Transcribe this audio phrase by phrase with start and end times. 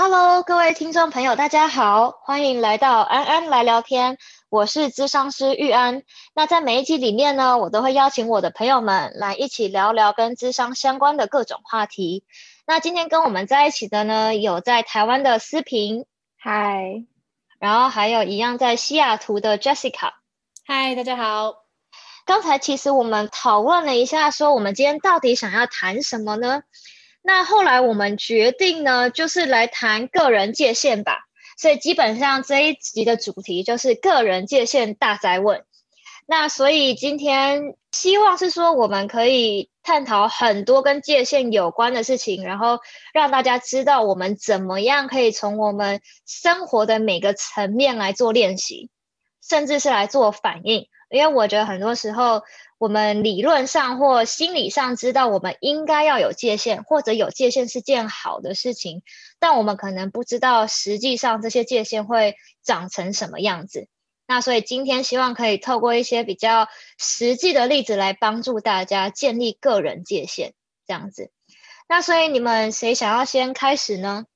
[0.00, 4.16] Hello，各位听众朋友，大家好，欢迎来到安安来聊天。
[4.48, 6.04] 我是咨商师玉安。
[6.36, 12.22] 那在每一集里面呢，我都会邀请我的朋友们来一起聊聊跟咨商相关的各种话题。
[12.64, 16.06] 那今天跟我们在一起的呢，有在台湾的思平，
[16.36, 17.04] 嗨，
[17.58, 20.12] 然后还有一样在西雅图的 Jessica，
[20.64, 21.54] 嗨，大家好。
[22.24, 26.62] 刚才其实我们讨论了一下，说我们今天到底想要谈什么呢？
[27.22, 31.26] 那后来我们决定呢，就是来谈个人界限吧。
[31.56, 35.64] 所以基本上这一集的主题就是个人界限大灾问。
[36.24, 42.80] 那所以今天希望是说，我们可以探讨很多跟界限有关的事情，然后
[43.12, 48.90] 让大家知道我们怎么样可以从我们生活的每个层面来做练习，
[49.42, 50.86] 甚至是来做反应。
[51.08, 52.42] 因为我觉得很多时候，
[52.78, 59.02] 我们理论上或心理上知道我们应该要有界限，或者有界限是件好的事情。
[59.40, 63.88] 但我们可能不知道，实际上这些界限会长成什么样子。
[64.26, 70.52] 那所以今天希望可以透过一些比较实际的例子来帮助大家建立个人界限，
[70.86, 71.32] 这样子。
[71.88, 74.26] 那所以你们谁想要先开始呢？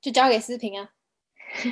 [0.00, 0.88] 就交给思平啊。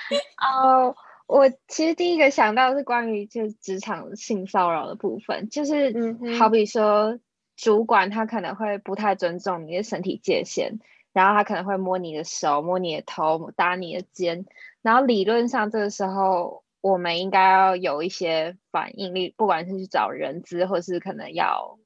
[0.42, 0.94] 哦，
[1.30, 7.18] 我其实第一个想到是关于就是职场性骚扰的部分，就是嗯，好比说
[7.56, 10.80] 主管他可能会不太尊重你的身体界限。
[11.12, 14.46] 然后他可能会摸你的手、摸你的头、打你的肩，
[14.80, 21.80] 然后理论上这个时候我们应该要有一些反应力，不管是去找人资，或是可能要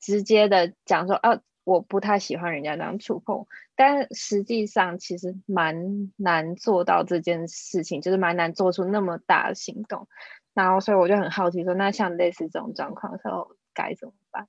[0.00, 3.46] 直接的讲说，哦，我不太喜欢人家那样触碰。
[3.74, 10.06] 但实际上其实蛮难做到这件事情，就是蛮难做出那么大的行动。
[10.54, 14.46] 然后所以我就很好奇说，那像类似这种状况的时候该怎么办？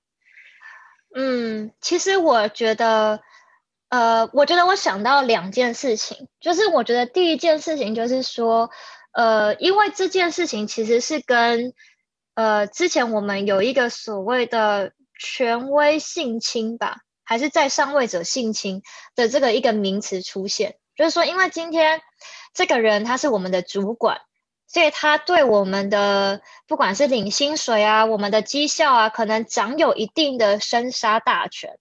[1.16, 3.22] 嗯，其实我觉得。
[3.88, 8.70] 呃，我觉得我想到两件事情，就是我觉得第一件事情就是说，
[9.14, 11.72] 呃，因为这件事情其实是跟
[12.34, 18.82] 呃之前我们有一个所谓的权威性侵吧，还是在上位者性侵
[19.16, 22.02] 的这个一个名词出现，就是说，因为今天
[22.54, 24.22] 这个人他是我们的主管，
[24.68, 31.78] 所以他对我们的不管是领薪水啊，我们的绩效啊，可能掌有一定的生杀大权。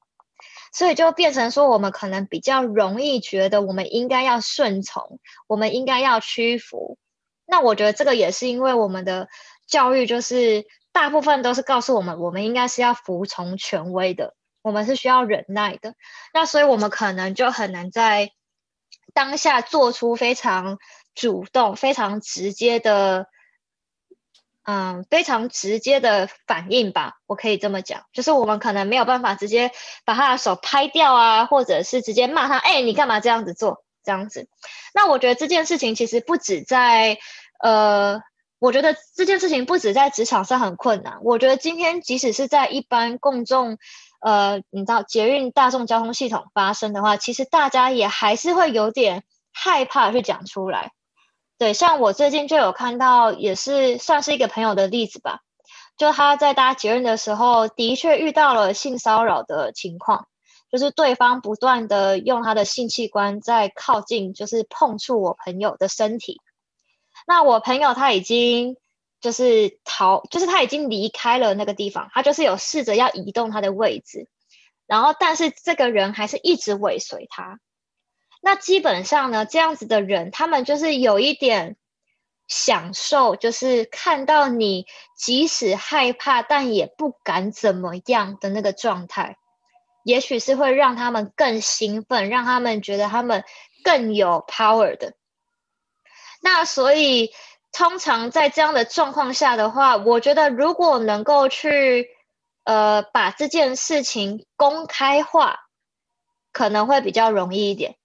[0.73, 6.99] 所以就变成说，我们可能比较容易觉得我们应该要顺从，我们应该要屈服。
[7.47, 9.29] 那我觉得这个也是因为我们的
[9.69, 15.95] 教育就是大部分都是告诉我们，我们应该是要服从权威的，我们是需要忍耐的。
[16.33, 18.31] 那所以我们可能就很难在
[19.13, 20.79] 当下做出非常
[21.15, 23.27] 主动、非常直接的。
[24.67, 29.71] 嗯，非常直接的反应吧，我可以这么讲，就是我们可能没有办法直接
[30.07, 33.85] 把他的手拍掉啊，或者是直接骂他，哎，你干嘛这样子做？
[34.03, 34.49] 这样子，
[34.95, 37.19] 那我觉得这件事情其实不止在，
[37.59, 38.23] 呃，
[38.65, 43.77] 我觉得这件事情不止在职场上很困难，我觉得今天即使是在一般公众，
[44.23, 49.23] 呃，你知道捷运大众交通系统发生的话，其实大家也还是会有点
[49.53, 50.93] 害怕去讲出来。
[51.59, 55.41] 对，像我最近就有看到，也是算是一个朋友的例子吧。
[55.99, 60.27] 就他在搭捷运的时候，的确遇到了性骚扰的情况，
[60.73, 66.41] 就是对方不断的用他的性器官在靠近，就是碰触我朋友的身体。
[67.27, 68.77] 那我朋友他已经
[69.21, 74.29] 就是逃，就是他已经离开了那个地方，他就是有试着要移动他的位置，
[74.87, 77.59] 然后但是这个人还是一直尾随他。
[78.43, 81.77] 那基本上呢，这样子的人，他们就是有一点
[82.47, 84.85] 享受，就是看到你
[85.17, 89.39] 即使害怕，但也不敢怎么样的那个状态，
[90.05, 93.45] 也许是会让他们更兴奋，让他们觉得他们
[93.83, 95.15] 更有 power 的。
[96.45, 97.33] 那所以，
[97.73, 102.11] 通常在这样的状况下的话，我觉得如果能够去
[102.65, 105.61] 呃把这件事情公开化，
[106.53, 107.97] 可能会比较容易一点。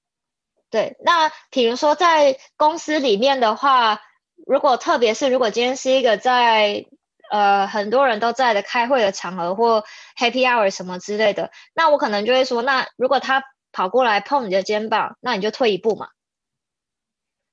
[0.70, 4.00] 对，那比如说在公司里面的话，
[4.48, 6.86] 如果特别是如果今天是一个在
[7.30, 9.84] 呃很多人都在的开会的场合或
[10.18, 13.44] Happy Hour 什么之类的，那我可能就会说，那如果他
[13.74, 16.08] 跑过来碰你的肩膀，那你就退一步嘛。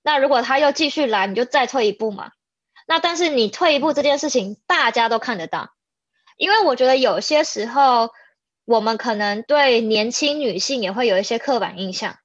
[0.07, 2.31] 那如果他又继续来，你就再退一步嘛。
[2.87, 5.71] 那但是你退一步这件事情大家都看得到，
[6.37, 8.11] 因为我觉得有些时候
[8.65, 12.19] 我们可能对年轻女性也会有一些刻板印象。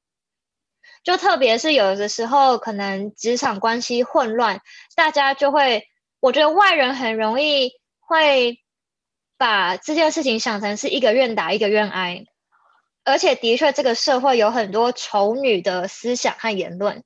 [1.04, 4.62] 就特别是有的时候，可能职场关系混乱，
[4.95, 5.88] 大家就会，
[6.19, 8.60] 我觉得外人很容易会
[9.39, 12.25] 把这件事情想成是一个愿打一个愿挨。
[13.04, 17.04] 而且的确这个社会有很多丑女的思想和言论，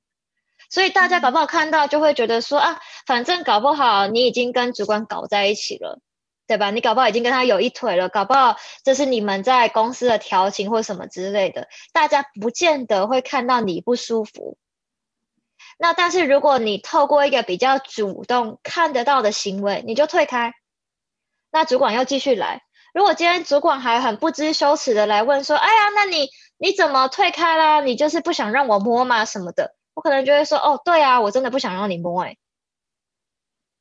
[0.70, 6.00] 所以大家搞不好看到就会觉得说啊，反正搞不好你已经跟主管搞在一起了，
[6.46, 6.70] 对吧？
[6.70, 14.56] 你搞不好已经跟他有一腿了，搞不好这是你们在公司的调情或什么之类的，大家不见得会看到你不舒服。
[15.78, 20.52] 那但是如果你透过一个比较主动看得到的行为，你就退开，
[21.50, 22.62] 那主管又继续来。
[22.94, 27.82] 如果今天主管还很不知羞耻的来问说：“哎呀，那你你怎么退开啦？
[27.82, 29.26] 你就是不想让我摸吗？
[29.26, 32.36] 什么的？”我可能就会说：“哦，对啊，我真的不想让你摸，哎，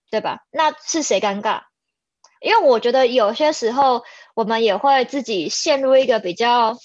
[0.10, 1.62] 对吧？”那是谁尴尬？
[2.42, 4.04] 因为我觉得有些时候
[4.34, 6.78] 我们也会自己陷入一个比较。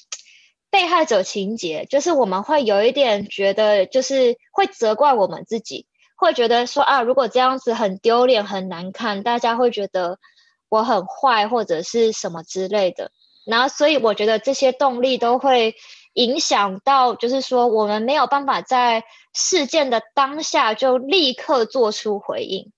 [0.73, 10.21] 被害者情节就是我们会有一点觉得，就是会责怪我们自己，会觉得说啊，如果这样子很丢脸、很难看，大家会觉得
[10.69, 13.11] 我很坏或者是什么之类的。
[13.44, 15.75] 然后，所以我觉得这些动力都会
[16.12, 22.73] 影响到，就是说我们没有办法在事件的当下就立刻做出回应。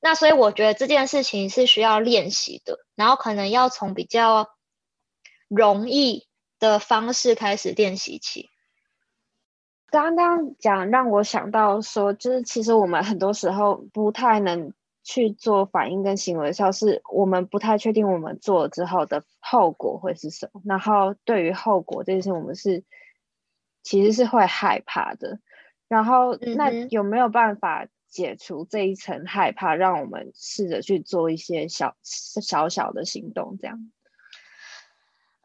[0.00, 4.48] 那所以我觉得这件事情是需要练习的，然后可能要从比较
[5.48, 6.26] 容易。
[6.60, 8.50] 的方式开始练习起。
[9.92, 14.72] 刚刚讲让我想到说，就是其实我们很多时候不太能
[15.04, 20.60] 去做反应跟行为，像是我们不太确定我们做之后的后果会是什么。
[20.64, 22.84] 然后对于后果这件事，我们是
[23.82, 25.38] 其实是会害怕的。
[25.88, 33.90] 然后那有没有办法解除这一层害怕，让我们试着去做一些小小小的行动，这样？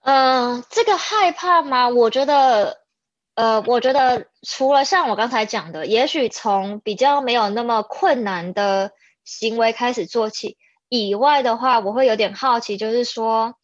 [0.03, 1.87] 嗯，这个害怕吗？
[1.87, 2.81] 我觉得，
[3.35, 8.91] 呃，我觉得除了像我刚才讲的，也许从比较没有那么困难的
[9.23, 10.57] 行为开始做起
[10.89, 13.55] 以外的话，我会有点好奇，就是说，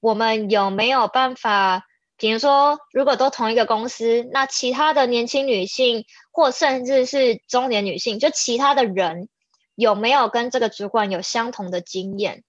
[0.00, 9.28] 我们有没有办法，比如说，如果都同一个公司，那其他的年轻女性或甚至是中年女性，就其他的人
[9.74, 12.44] 有没有跟这个主管有相同的经验，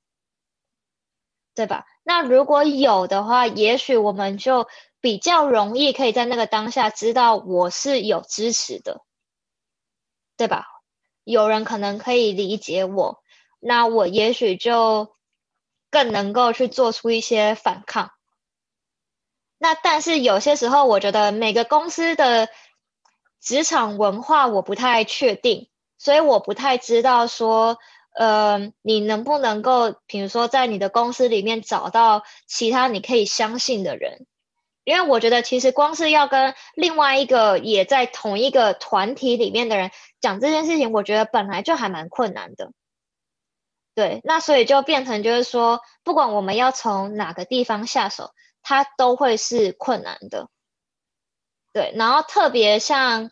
[1.55, 1.85] 对吧？
[2.03, 4.67] 那如果有的话，也许我们就
[5.01, 9.01] 比较容易可以在那个当下知道我是有支持的，
[10.37, 10.65] 对吧？
[11.23, 13.21] 有人可能可以理解我，
[13.59, 15.16] 那我也许就
[15.89, 18.11] 更能够去做出一些反抗。
[19.57, 22.49] 那但是有些时候，我觉得每个公司的
[23.41, 27.77] 职场文化我不太确定，所以我不太知道说。
[28.19, 34.25] 呃，你能不能够，比如说在你的公司里面找到其他你可以相信的人？
[34.85, 42.71] 因为我觉得其实光是要跟另外一个也在同一个团体里面的人讲这件事情，我觉得本来就还蛮困难的。
[43.97, 48.29] 对，那所以就变成就是说，不管我们要从哪个地方下手，
[48.61, 50.49] 它都会是困难的。
[51.73, 53.31] 对，然后特别像。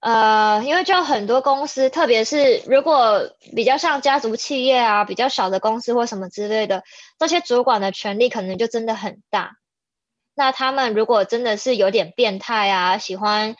[0.00, 6.84] 呃，因为就很多公司，特别是如果比较像家族企业啊，比较小的公司或什么之类的，
[7.18, 9.56] 这些主管的权力可能就真的很大。
[10.36, 13.56] 那他们如果真的是有点变态啊，喜欢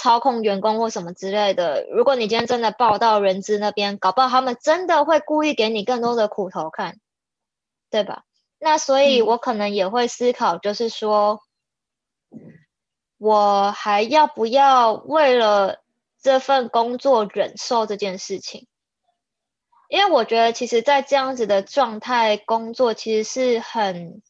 [0.00, 6.98] 操控员工或什么之类的，如果你今天真的报到人资那边，搞不好他们真的会故意给你更多的苦头看，
[7.90, 8.24] 对吧？
[8.58, 11.42] 那所以我可能也会思考，就是说。
[13.18, 15.82] 我还要不要为了
[16.22, 18.66] 这份工作忍受这件事情？
[19.90, 24.22] 因为我觉得，其实，在这样子的状态工作，其实是很，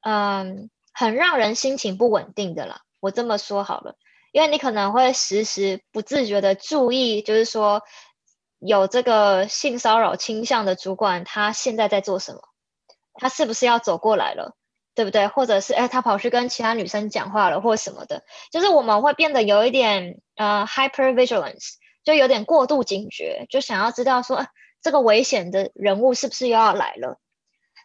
[0.00, 2.80] 嗯，很让人心情不稳定的啦。
[2.98, 3.96] 我这么说好了，
[4.38, 7.82] 因为你可能会时时不自觉的注意，就是说，
[8.60, 12.42] 有这个性骚扰倾向的主管，他现在在做什么？
[13.14, 14.54] 他是不是要走过来了？
[14.94, 15.26] 对不对？
[15.26, 21.72] 或者是哎，他跑去跟其他女生讲话了，或什么的，就是我们会变得有一点呃，hyper vigilance，
[22.04, 24.46] 就有点过度警觉，就想要知道说
[24.80, 27.18] 这个危险的人物是不是又要来了？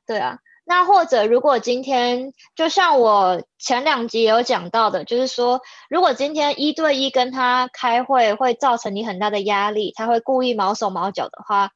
[0.05, 11.71] 对啊，那或者如果今天就像我前两集有讲到的，就是说，如果今天一对一跟他开会会造成你很大的压力，他会故意毛手毛脚的话，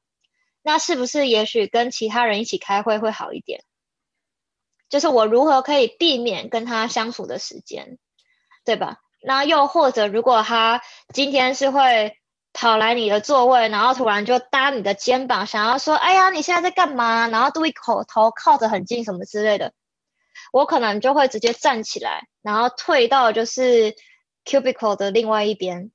[0.63, 3.63] 那是不是也许跟其他人一起开会会好一点？
[4.89, 7.97] 就是我如何可以避免跟他相处的时间，
[8.63, 8.99] 对吧？
[9.21, 10.81] 那又或者，如果他
[11.13, 12.17] 今天是会
[12.59, 19.73] 跑来你的座位，然后突然就搭你的肩膀，想要说：“哎呀，你现在在干嘛？”然后对口头靠着很近什么之类的，
[20.51, 23.95] 我可能就会直接站起来，然后退到就是
[24.43, 25.91] cubicle 的另外一边，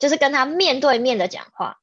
[0.00, 1.78] 就是跟他面对面的讲话。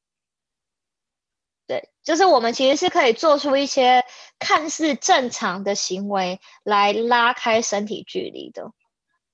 [1.65, 4.03] 对，就是我们其实是可以做出一些
[4.39, 8.73] 看似正常的行为来拉开身体距离的，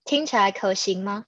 [0.03, 1.25] 听起来可行吗？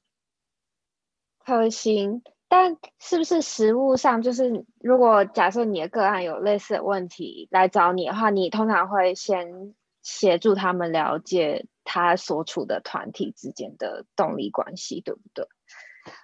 [1.43, 15.47] 可行，但是不是实物上，就是如果假设你的个案有类似的问题来找你的话，你通常会先协助他们了解他所处的团体之间的动力关系，对不对？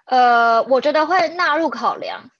[0.06, 2.30] 呃，我觉得会纳入考量。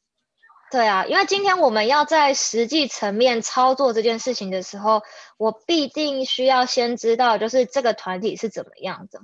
[0.69, 5.05] 对啊，因为今天我们要在实际层面操作这件事情的时候，
[5.39, 9.21] 我必定需要先知道，就是这个团体是怎么样的。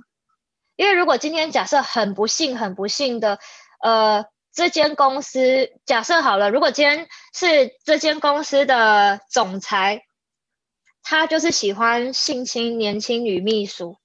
[0.77, 3.39] 因为如果今天假设很不幸、很不幸的，
[3.81, 10.03] 呃，这间公司假设好了，如果今天是这间公司的总裁，
[11.01, 13.97] 他就是喜欢性侵年轻女秘书，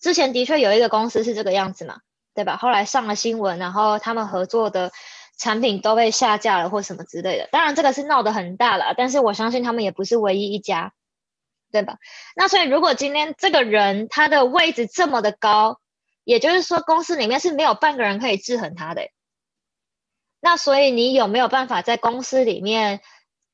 [0.00, 1.96] 之前的确有一个公司是这个样子嘛，
[2.34, 2.56] 对吧？
[2.56, 4.92] 后来上了新闻，然后他们合作的。
[5.36, 10.92] 产品都被下架了或什么之类的，当然这个是闹得很大了，但是我相信他们也不是唯一一家，
[11.72, 11.98] 对吧？
[12.36, 15.80] 那所以如果今天这个人他的位置这么的高，
[16.22, 19.08] 也就是说公司里面是没有半个人可以制衡他的，
[20.44, 23.00] 那所以你有没有办法在公司里面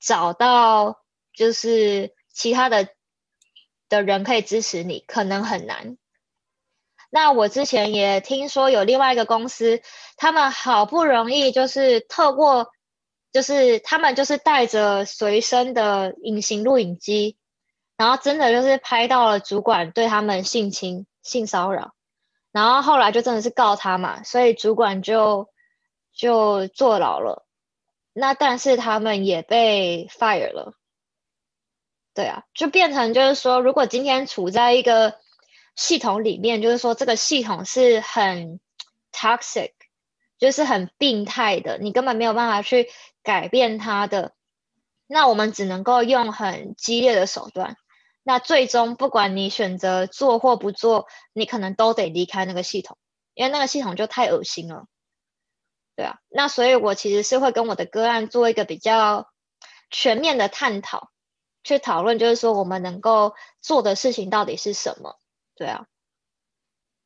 [0.01, 2.89] 找到就是其他的
[3.89, 5.05] 的人可以支持你？
[5.07, 5.97] 可能很难。
[7.09, 9.83] 那我之前也听说有另外一个公司，
[10.17, 12.73] 他们好不容易就是透过，
[13.31, 17.37] 就是他们就是带着随身的隐形录影机，
[17.97, 21.93] 然后真的就是拍到了主管对他们性侵、性骚扰，
[22.51, 25.50] 然后后来就真的是告他嘛，所以主管就
[26.21, 27.47] 就坐牢了。
[28.13, 30.75] 那但是他们也被 fire 了，
[32.15, 35.19] 对啊，就变成就是说，如果今天处在一个。
[35.77, 38.61] 系统里面就是说，这个系统是很
[39.13, 39.71] toxic，
[40.37, 42.91] 就是很病态的，你根本没有办法去
[43.23, 44.35] 改变它的。
[45.07, 47.77] 那我们只能够用很激烈的手段。
[48.23, 52.99] 那最终，不管你选择做或不做，你可能都得离开那个系统，
[53.33, 54.85] 因为那个系统就太恶心了。
[56.01, 59.31] 对啊，那所以我其实是会跟我的个案做一个比较
[59.91, 61.11] 全面的探讨，
[61.63, 65.19] 去讨论，就是说我们能够做的事情到底是什么。
[65.55, 65.85] 对啊，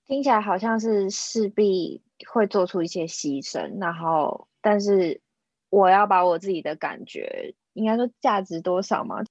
[0.06, 5.20] 听起来好像是势必会做出一些牺牲，然后，但是
[5.70, 9.24] 我要把我自己的感觉，应该说价值多少嘛？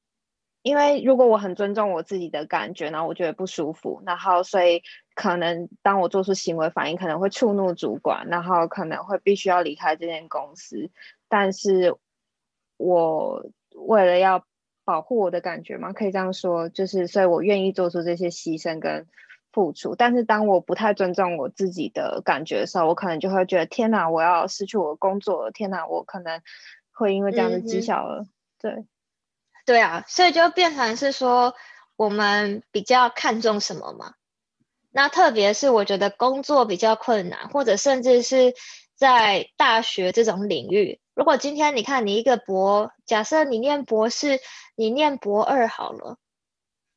[0.64, 4.82] 因为如果我很尊重我自己的感觉，然后我觉得不舒服，然后所以
[5.14, 10.90] 可能当我做出行为反应，可能会触怒主管，然后可能会必须要离开这间公司。
[11.30, 11.96] 但是
[12.78, 14.44] 我为了要。
[14.86, 15.94] 保护我的感觉嘛？
[15.94, 19.08] 可以这样说，就是所以我愿意做出这些牺牲跟
[19.54, 19.96] 付出。
[19.96, 25.52] 但是当我不太尊重我自己的感觉的时候，我可能就会觉得天哪，我要失去我的工作了！
[25.52, 26.42] 天哪，我可能
[26.92, 28.26] 会因为这样的绩效了。
[28.60, 28.84] 对，
[29.66, 31.56] 对啊，所以就变成是说
[31.96, 34.14] 我们比较看重什么嘛？
[34.92, 38.54] 那特别是我觉得工作比较困难，或者甚至是
[38.96, 41.00] 在大学这种领域。
[41.16, 44.40] 如果今天你看你一个博，假设你念博士，
[44.76, 46.18] 你念博二好了，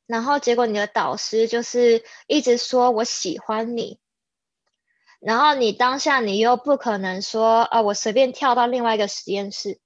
[0.06, 4.00] 然后结果你的导师就是一直说我喜欢你，
[5.20, 9.78] 然后你当下你又不可能说啊，我随便跳到另外一个实验室。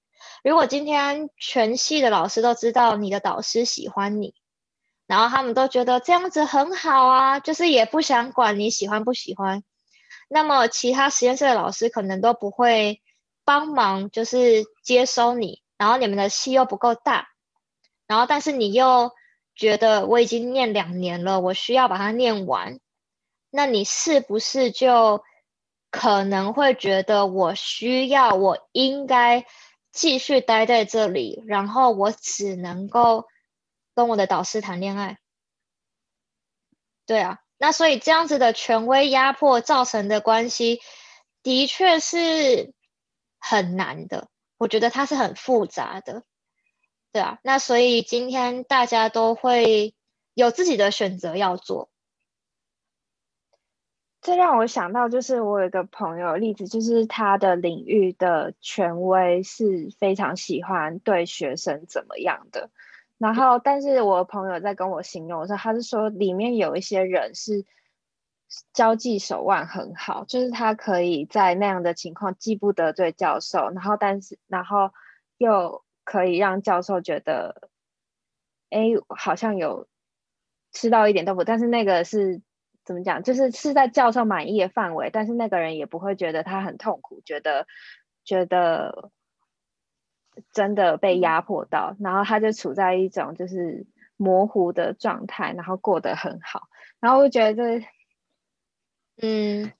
[0.42, 4.34] 如果今天全系的老师都知道你的导师喜欢你，
[5.06, 9.62] 然后他们都觉得这样子很好啊，就是也不想管你喜欢不喜欢，
[10.28, 13.00] 那么其他实验室的老师可能都不会。
[13.42, 17.30] 帮忙就是接收你，然后你们的戏又不够大，
[18.06, 19.10] 然后但是你又
[19.56, 22.78] 觉得我已经念两年了，我需要把它念完，
[23.50, 25.24] 那你是不是就
[25.90, 29.44] 可能会觉得我需要，我应该
[29.92, 33.26] 继续待在这里，然后我只能够
[33.94, 35.18] 跟我的导师谈恋爱？
[37.06, 40.80] 对啊，那所以这样子的权威压迫造成的关系，
[41.42, 42.74] 的确是。
[43.42, 44.28] 很难的，
[44.58, 46.24] 我觉得它是很复杂的，
[47.10, 49.94] 对啊，那所以今天大家都会
[50.34, 51.88] 有自己的选择要做。
[54.20, 62.70] 这让我想到，就是我有一个朋友例子，就是他的领域的权威是非常喜欢对学生怎么样的，
[63.18, 67.64] 然后，但是我朋友在跟我形容的时候，他是说里面有一些人是。
[68.72, 74.92] 交际手腕很好，就是他可以在那样的情况既不得罪教授，然后但是然后
[75.38, 77.70] 又可以让教授觉得，
[78.70, 79.86] 哎，好像有
[80.72, 82.42] 吃到一点豆腐，但是那个是
[82.84, 83.22] 怎么讲？
[83.22, 87.66] 就是是在教授满意的范围，但是那个人也不会觉得他很痛苦，觉得
[88.24, 89.10] 觉得
[90.52, 96.68] 真的被压迫到，然后他就处在一种就是模糊的状态，然后过得很好。
[97.00, 97.80] 然后我觉得，
[99.22, 99.72] 嗯，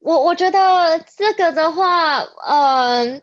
[0.00, 3.22] 我我觉得这个的话，嗯，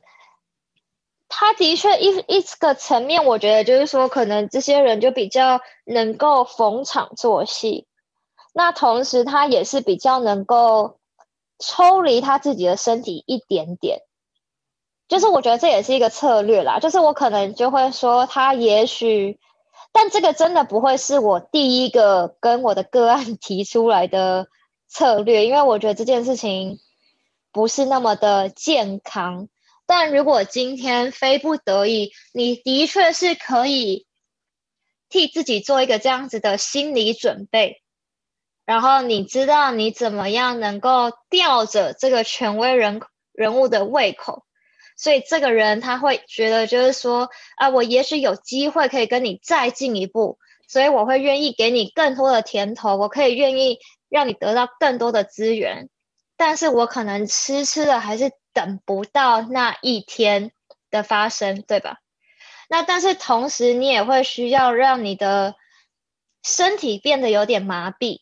[1.27, 7.88] 他的确一一个层面，我觉得就是说，可能这些人就比较能够逢场作戏，
[8.59, 10.99] 那同时他也是比较能够
[11.59, 14.01] 抽离他自己的身体一点点，
[15.07, 19.39] 就是我觉得这也是一个策略啦，就是我可能就会说他也许。
[19.93, 24.49] 但这个真的不会是我第一个跟我的个案 提出来的
[24.89, 26.79] 策略，因为我觉得这件事情
[27.53, 29.47] 不是那么的健康。
[29.87, 34.05] 但如果今天非不得已，你的确是可以
[35.07, 37.81] 替自己做一个这样子的心理准备，
[38.69, 43.01] 然后你知道你怎么样能够吊着这个权威人
[43.33, 44.45] 人物的胃口。
[44.95, 55.89] 所以这个人他会觉得，就是说啊，我也许有机会可以跟你再进一步，所以我会愿意给你更多的甜头，我可以愿意让你得到更多的资源，
[56.37, 60.51] 但是我可能痴痴的还是等不到那一天
[60.91, 61.97] 的发生，对吧？
[62.69, 65.55] 那但是同时你也会需要让你的
[66.43, 68.19] 身体变得有点麻痹，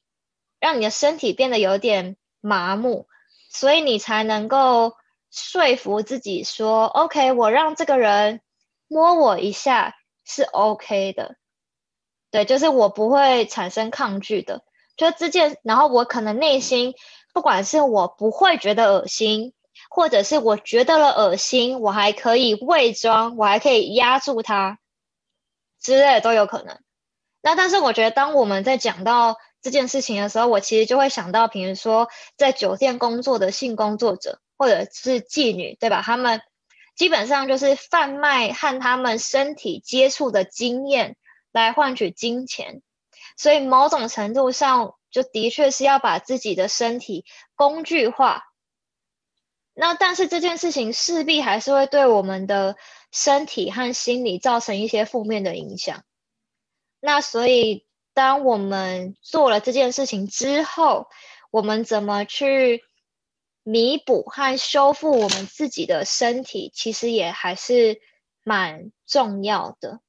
[0.60, 3.08] 让你的身体变得有点麻木，
[3.50, 4.94] 所以你才能够。
[5.30, 8.40] 说服自己说：“OK，我让这个人
[8.88, 11.36] 摸我一下是 OK 的，
[12.32, 14.64] 对，就是我不会产生抗拒的。
[14.96, 16.96] 就这件，然后我可能内心，
[17.34, 19.54] 不管是我不会觉得恶心，
[19.90, 24.80] 或者是我觉得了恶心，我还可以伪装，我还可以压住他
[25.80, 26.80] 之类都有可能。
[27.42, 32.08] 那但是我觉得，当我们在讲到这件事情的时候，我其实就会想到，比如说
[32.38, 36.02] 在酒店工作的性工作者。”或者是妓女，对吧？
[36.02, 36.42] 他们
[36.96, 41.16] 基本上就是贩卖和他们身体接触的经验
[41.52, 42.82] 来换取金钱，
[43.38, 47.24] 所以某种程度上就的确是要把自己的身体
[47.56, 48.46] 工具化。
[49.76, 52.78] 那但是这件事情势必还是会对我们的
[53.12, 56.04] 身体和心理造成一些负面的影响。
[57.00, 57.86] 那所以
[58.18, 61.08] 当我们做了这件事情之后，
[61.52, 62.84] 我们怎么去？
[63.70, 68.00] 弥补和修复我们自己的身体，其实也还是
[68.42, 70.00] 蛮重要的，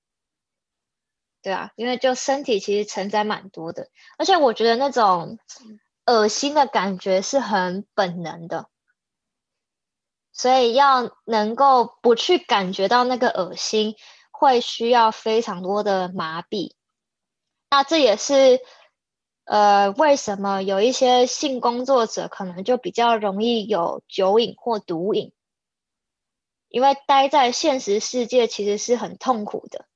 [1.42, 5.40] 对啊，因为就身体其实承载蛮多的，而且我觉得那种
[6.06, 8.68] 恶心的感觉是很本能的，
[10.32, 13.96] 所以要能够不去感觉到那个恶心，
[14.30, 16.74] 会需要非常多的麻痹，
[17.70, 18.60] 那这也是。
[19.50, 25.32] 呃，为什么有一些性工作者可能就比较容易有酒瘾或毒瘾？
[26.68, 29.86] 因为待在现实世界其实是很痛苦的，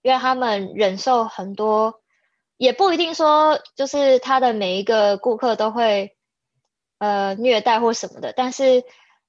[0.00, 2.00] 因为他们忍受很多，
[2.56, 6.16] 也不一定说就是他的每一个顾客都会
[6.96, 8.82] 呃虐待或什么的，但是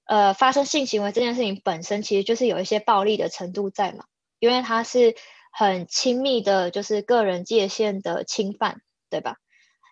[0.06, 4.06] 呃发生性行为这件事情本身其实就是有一些暴力的程度在嘛，
[4.40, 5.14] 因为它是
[5.56, 9.38] 很亲密的，就是个人界限的侵犯，对吧？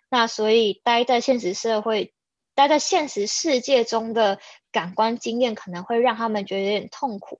[0.10, 2.14] 那所以，待在现实社会、
[2.56, 4.40] 待在现实世界中的
[4.72, 7.40] 感官经验，可能会让他们觉得有点痛苦。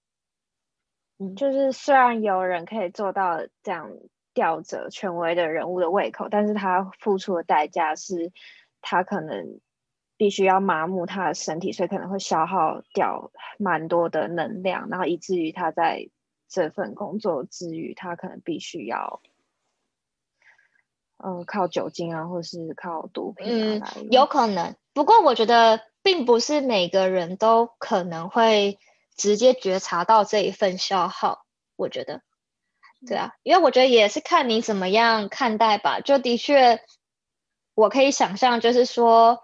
[1.18, 3.92] 嗯，就是虽然有人可以做到这样
[4.34, 8.32] 吊着权威的人物的胃口，但是他付出的代价是，
[8.82, 9.60] 他可能
[10.16, 16.08] 必须要麻木他的身体，所以可能会消耗掉蛮多的能量，然后以至于他在
[16.52, 19.22] 这份工作之余，他可能必须要。
[21.24, 24.76] 嗯，靠酒精啊，或是靠毒品啊，有可能。
[24.92, 28.78] 不过我觉得，并不是每个人都可能会
[29.16, 31.46] 直接觉察到这一份消耗。
[31.78, 32.22] 我觉得，
[33.08, 36.02] 对啊，因为我觉得也是看你怎么样看待吧。
[36.02, 36.82] 就的确，
[37.76, 39.40] 我可以想象，就是说，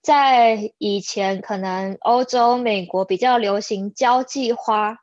[0.00, 4.98] 在以前可能欧洲、美国比较流行交际花。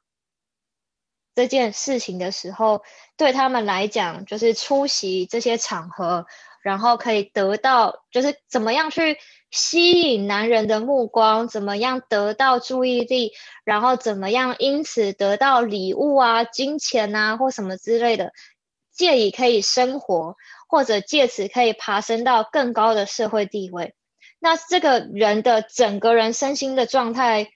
[1.35, 2.81] 这件事情的时候，
[3.17, 6.25] 对他们来讲，就是出席这些场合，
[6.63, 9.17] 然后可以得到，就是怎么样去
[9.51, 13.33] 吸引男人的目光，怎么样得到注意力，
[13.65, 18.31] 然后怎么样因此得到礼物啊、金钱啊或什么之类的，
[18.93, 20.37] 借以可以生活，
[20.69, 23.93] 或者借此可以爬升到更高的社会地位。
[24.39, 27.49] 那这个人的整个人身心的状态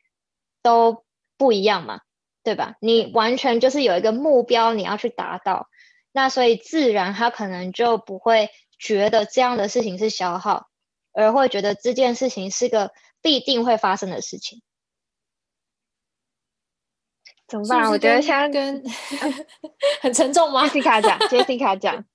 [0.62, 1.06] 都
[1.38, 2.02] 不一样嘛？
[2.44, 2.76] 对吧？
[2.80, 5.68] 你完全就是有一个目标，你要去达到，
[6.12, 10.70] 那所以自然他可能就不会觉得这样的事情是消耗，
[11.14, 14.62] 而会觉得这件事情是个必定会发生的事情。
[17.48, 17.90] 怎么办？
[17.90, 18.84] 我觉得现在跟
[20.02, 22.06] 很沉重吗？Jessica 讲， Jessica 讲，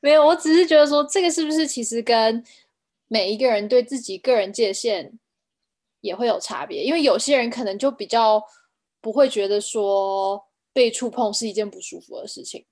[0.00, 2.44] 没有，我只是觉得说，这个是不是其实跟
[3.08, 5.18] 每一个人对自己个人界限
[6.00, 6.82] 也会有差别？
[6.82, 8.42] 因为有些人可能就比较
[9.02, 12.64] 不会觉得说被触碰是一件不舒服的事情，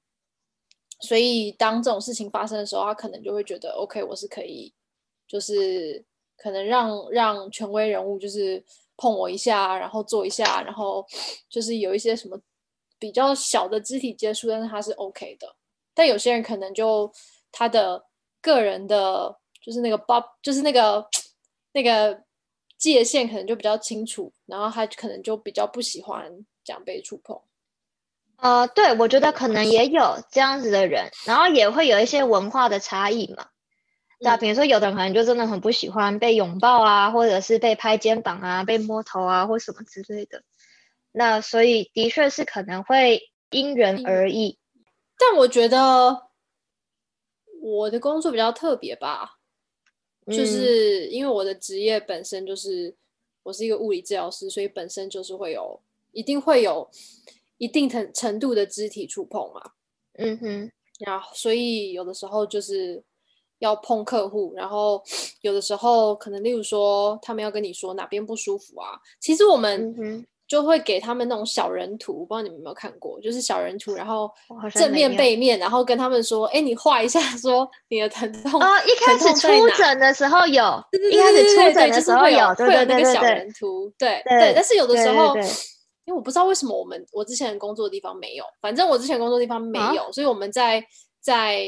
[1.01, 4.73] 所以当这种事情发生的时候，他可能就会觉得 OK，我是可以，
[5.29, 6.03] 就是
[6.38, 8.64] 可能让让权威人物就是。
[9.03, 11.03] 碰我一下，然后做一下，然后
[11.49, 12.38] 就是有一些什么
[12.99, 15.57] 比较小的肢体接触，但是他是 OK 的。
[15.95, 17.11] 但有些人可能就
[17.51, 18.05] 他的
[18.43, 21.03] 个人的，就是那个包，就是那个
[21.73, 22.23] 那个
[22.81, 27.40] 界限可能就比较清楚，然后他可能就比较不喜欢这样被触碰。
[28.38, 33.49] 呃，对，我觉得可能也有这样子的人，然后也会有一些文化的差异嘛。
[34.19, 40.43] 对啊，比如说有的人可能就真的很不喜欢被拥抱啊，或者是被拍肩膀啊、被摸头啊，或什么之类的。
[41.12, 44.59] 那所以的确是可能会因人而异。
[45.19, 46.31] 但我觉得
[47.62, 49.38] 我的工作比较特别吧，
[50.26, 52.94] 就是因为我的职业本身就是
[53.42, 55.80] 我是一个物理治疗师，所以本身就是会有
[56.12, 56.88] 一定会有
[57.59, 59.72] 一定程程度的肢体触碰嘛。
[60.14, 63.02] 嗯哼，然后所以有的时候就是。
[63.61, 65.04] 要碰客户，然后
[65.42, 74.28] 有的时候可能，例如说他们要跟你说哪边不舒服啊，其实我们就会给他们那种小人图，不知道你们有没有看过，就是小人图，然后
[74.74, 85.36] 正面背面，然后跟他们说，哎，你画一下，说你的疼痛哦，一开始出诊的时候有，一开始出诊的时候有，会有那个小人图，对对，但是有的时候，
[86.04, 90.84] 因为我不知道为什么我们我之前工作的地方没有，反正我之前工作地方没有，所以我们在
[91.20, 91.64] 在。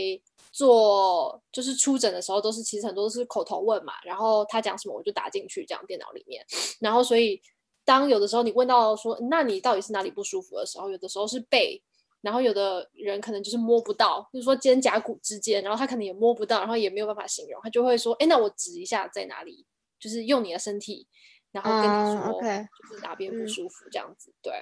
[0.54, 6.44] 做就是出诊的时候，都是其实很多都是口头问嘛，然后他讲什么我就打进去这样电脑里面，
[6.78, 7.40] 然后所以
[7.84, 11.82] 当有的时候你问到说那你到底是哪里不舒服的时候，有的时候是背，
[12.20, 19.66] 然后有的人可能就是摸不到，就是说肩胛骨之间，然后他可能也摸不到，然后也没有办法形容，他就会说，哎，那我指一下在哪里，
[19.98, 21.06] 就是用你的身体，
[21.50, 24.52] 然后跟你说就是哪边不舒服这样子，对，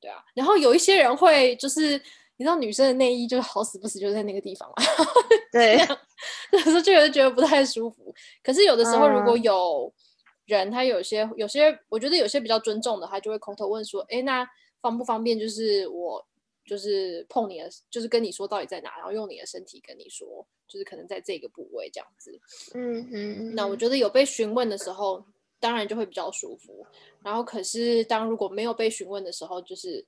[0.00, 2.00] 对啊，然后有一些人会就是。
[2.38, 4.74] 你知道女生的内衣就是好死不死就在那个地方嘛？
[5.52, 5.78] 对，
[6.50, 8.12] 有时候就有觉得不太舒服。
[8.42, 9.92] 可是有的时候，如果有
[10.46, 14.46] 人他有些有些，我觉得有些比较尊重的，他就会口头问说：“哎，那
[14.80, 15.38] 方不方便？
[15.38, 16.26] 就是我
[16.64, 22.40] 就是碰你的，就是跟你说到底在哪，然后用你的身体跟你说，就是可能在这个部位这样子。”
[22.74, 23.54] 嗯嗯。
[23.54, 25.24] 那我觉得有被询问的时候，
[25.60, 26.84] 当然就会比较舒服。
[27.22, 30.04] 然后可是当如果没有被询问的时候，就是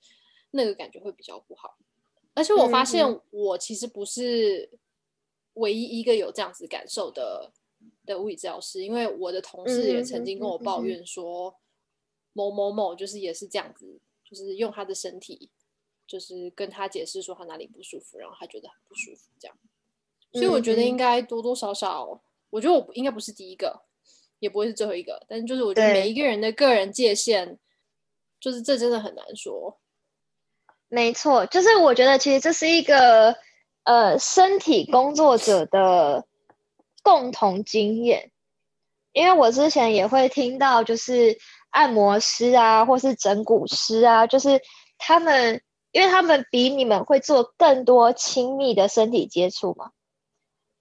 [0.51, 1.77] 那个感觉会比较不好。
[2.35, 4.69] 而且我发现，我其实不是
[5.55, 7.53] 唯一一个有这样子感受的
[8.07, 11.57] 的物理治疗师，因为我的同事也曾经跟我抱怨说，
[12.33, 15.51] 某某某就是也是这样子，就是用他的身体，
[16.07, 19.57] 就是跟他解释说他哪里不舒服，然后他觉得很不舒服这样。
[20.33, 23.83] 所以我觉得应该多多少少，我觉得我应该不是第一个，
[24.41, 27.59] 也不会是最后一个，但是就是我觉得每一个人的个人界限，
[28.41, 29.79] 就是这真的很难说。
[30.89, 33.37] 没错，就是我觉得其实这是一个
[33.85, 36.27] 呃身体工作者的
[37.05, 38.33] 共同经验，
[39.13, 41.39] 因为我之前也会听到，就是
[41.71, 44.61] 按摩师啊，或是整骨师啊，就是
[44.99, 45.63] 他们，
[45.93, 49.91] 因为他们比你们会做更多亲密的身体接触嘛，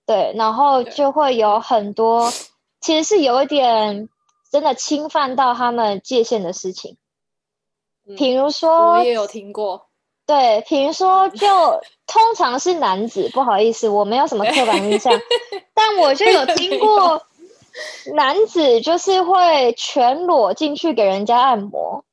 [0.08, 2.32] 对，然后就会有很多
[2.80, 4.10] 其实是有一点
[4.50, 6.98] 真的侵犯到他们界限的事情，
[8.18, 9.90] 比如说我也有听过。
[10.26, 11.48] 对，比如说，就
[12.08, 15.14] 通常是男子，不好意思，我没有什么刻板印象，
[15.76, 17.28] 但我就有听过
[18.16, 22.06] 男子就是会全裸进去给人家按摩，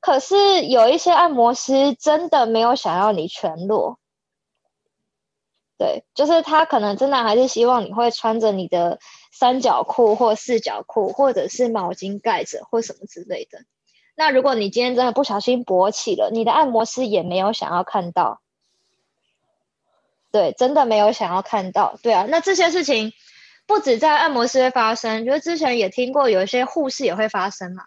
[0.00, 3.98] 可是有一些按摩师真的没有想要你全裸，
[5.76, 8.98] 对，就是他可能真的还是希望你会穿着你的
[9.30, 13.58] 三角裤或四角裤，或者是毛巾盖着或什么之类的。
[14.16, 18.40] 那如果你今天真的不小心勃起了，你的按摩师也没有想要看到，
[20.30, 22.26] 对，真的没有想要看到，对啊。
[22.28, 23.12] 那这些事情
[23.66, 27.84] 不止在按摩师会发生，就是之前也听过有一些护士也会发生嘛，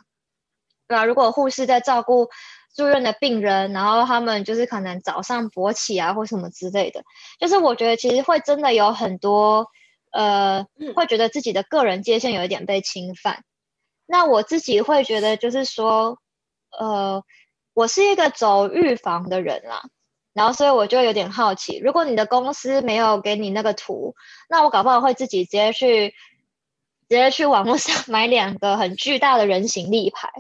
[0.88, 1.06] 对啊？
[1.06, 2.30] 如果护士在照顾
[2.76, 7.04] 住院的病人，然后他们就是可能早上勃起啊或什么之类的，
[7.40, 9.68] 就是我觉得其实会真的有很多
[10.12, 13.44] 呃，会觉得自己的个人界限有一点被侵犯。
[14.14, 16.20] 那我自己会觉得就是说。
[16.80, 17.24] 呃，
[17.76, 19.84] 我是一个走预防的人啦，
[20.34, 24.16] 然后所以我就有点好奇，如果你的公司没有给你那个图，
[24.50, 26.10] 那我搞不好会自己直接去
[27.08, 30.32] 直接去网络上 买两个很巨大的人形立牌，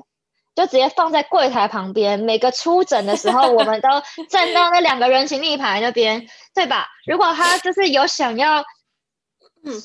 [0.55, 2.19] 就直接放在柜台旁边。
[2.19, 3.89] 每个出诊的时候，我们都
[4.27, 6.87] 站到那两个人形立牌那边，对吧？
[7.05, 8.65] 如果他就是有想要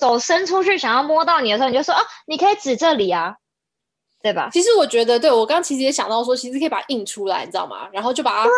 [0.01, 3.37] 手伸出去想要摸到你的时候，你就说啊，你可以指这里啊。
[4.21, 4.51] 对吧？
[4.53, 7.89] 其实我觉得，对我刚刚其实也想到说，其实可以把它印出来，你知道吗？
[7.93, 8.51] 然后就把它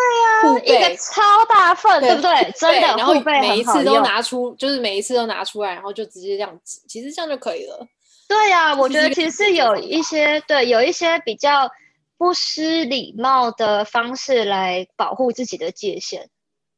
[0.43, 2.51] 对呀，一个超大份，对不对？
[2.57, 7.87] 真的，然后每一次都拿出，就是每一次都拿出来，然后就直接这样子，其实这样就可以了。
[8.27, 11.71] 对呀，我觉得其实是有一些对，有一些比较
[12.17, 16.31] 不失礼貌的方式来保护自己的界限。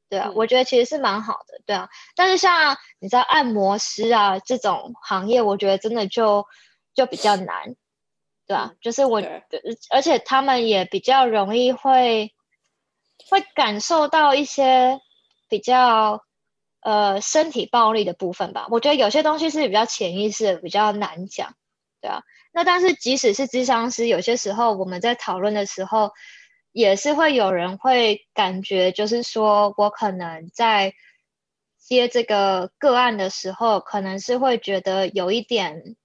[0.09, 1.61] 对啊，我觉得其实是蛮好的。
[1.64, 6.45] 对啊，但是像你知道按摩师啊这种行业，我觉得真的就
[6.95, 7.77] 就比较难。
[8.53, 9.23] 对啊，就是我，
[9.88, 12.35] 而且他们也比较容易会
[13.31, 15.01] 会感受到一些
[15.49, 16.23] 比较
[16.81, 18.67] 呃身体暴力的部分吧。
[18.69, 21.55] 我觉得有些东西是比较潜意识，比较难讲，
[22.03, 22.25] 对啊。
[22.53, 26.12] 那但是即使是智商师，有些时候我们在讨论的时候，
[26.73, 30.93] 也是会有人会感觉，就是说我可能在
[31.79, 35.97] 接这个个案的时候，可能是会觉得有一点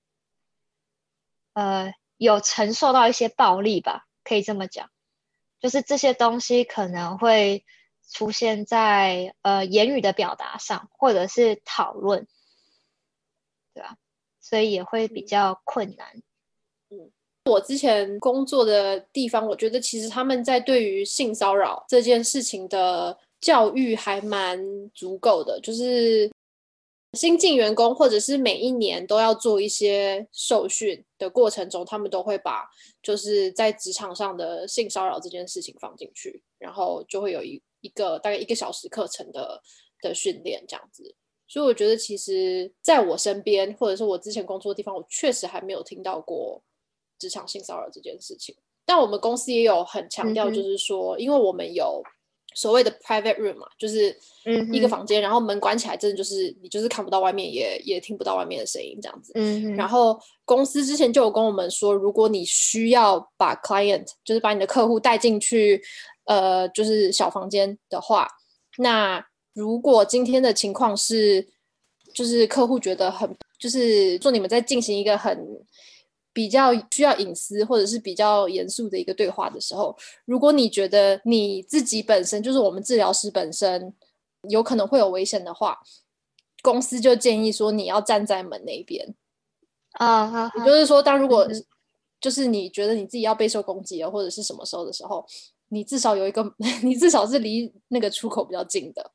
[1.51, 1.91] 呃。
[2.17, 4.89] 有承受到一些暴力吧，可以这么讲，
[5.59, 7.63] 就是这些东西可能会
[8.11, 12.27] 出现在呃言语的表达上，或者是讨论，
[13.73, 13.95] 对吧？
[14.41, 16.07] 所以也会比较困难。
[16.89, 17.11] 嗯，
[17.45, 24.59] 我之前工作的地方，我觉得其实他们在对于性骚扰这件事情的教育还蛮
[24.91, 26.31] 足够的，就是。
[27.13, 32.69] 新进员工或者是每一年都要做一些受训的过程中，他们都会把
[33.01, 39.61] 就是在职场上的性骚扰这件事情放进去，然后就会有一一个大概一个小时课程的
[40.01, 41.15] 的训练这样子。
[41.47, 46.61] 所以我觉得，其实在我身边或者是我之前工作的地方，我确实还没有听到过
[47.17, 48.55] 职场性骚扰这件事情。
[48.85, 52.03] 但我们公司也有很强调，就是说，因为我们有。
[52.57, 54.17] 所谓的 private room 嘛，就是
[54.73, 59.31] 一个房间，然后门关起来，真的就是你就是看不到外面，也也听不到外面的声音这样子。
[59.35, 65.79] 嗯，然后公司之前就有跟我们说，如果你需要把 client，就是把你的客户带进去，
[66.25, 68.27] 呃，就是小房间的话，
[68.79, 71.47] 那如果今天的情况是，
[72.15, 75.37] 就是客户觉得很，就是说你们在进行一个很。
[76.37, 83.91] 比较需要隐私或者是比较严肃的一个对话的时候，如果你觉得你自己本身就是我们治疗师本身
[84.47, 85.79] 有可能会有危险的话，
[86.61, 89.15] 公司就建议说你要站在门那边
[89.93, 90.51] 啊。
[90.59, 91.47] 也就是说，当如果
[92.21, 95.25] 就是你觉得你自己要备受攻击了或者是什么时候的时候，
[95.69, 99.11] 你至少有一个， 你至少是离那个出口比较近的。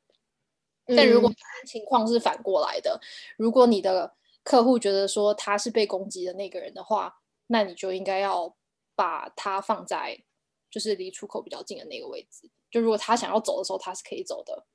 [0.85, 1.31] 但如果
[1.65, 2.99] 情况是反过来的，
[3.37, 4.11] 如果你的
[4.43, 7.15] 客户觉得说他是被攻击的那个人的话，
[7.47, 8.53] 那你就应该要
[8.95, 10.21] 把他放在
[10.69, 12.49] 就是离出口比较近的那个位置。
[12.69, 14.65] 就如果他想要走的时候，他是可以走的，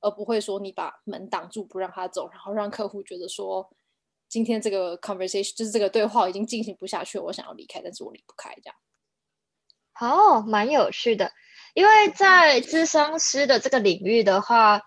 [0.00, 3.68] 而不会说你把门挡住不让他走，然后让客户觉得说
[4.28, 8.76] 今天这个 conversation 就是这个对话已经进行不下去，我想要离开，但是我离不开这样。
[9.92, 11.30] 好，蛮有趣的，
[11.74, 14.80] 因为在智商师的这个领域的话。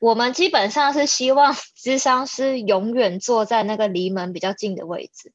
[0.00, 5.32] 我们基本上是希望 智商师永远坐在那个离门比较近的位置。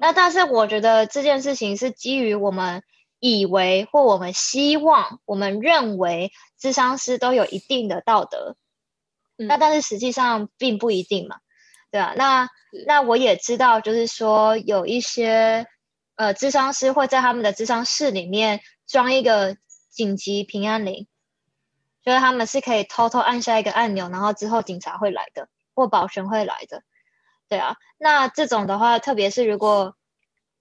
[0.00, 2.82] 那但是我觉得这件事情是基于我们
[3.18, 8.56] 以为或我们希望、我们认为智商师都有一定的道德。
[9.36, 11.36] 那但是实际上并不一定嘛，
[11.90, 12.14] 对啊？
[12.16, 12.48] 那
[12.86, 15.66] 那我也知道，就是说有一些
[16.16, 19.56] 呃智商师会在他们的智商室里面装一个
[19.90, 21.06] 紧急平安铃。
[22.06, 26.84] 就是他们是可以偷偷按下一个按钮，然后之后警察会来的，或保全会来的，
[27.48, 27.74] 对啊。
[27.98, 29.96] 那这种的话，特别是如果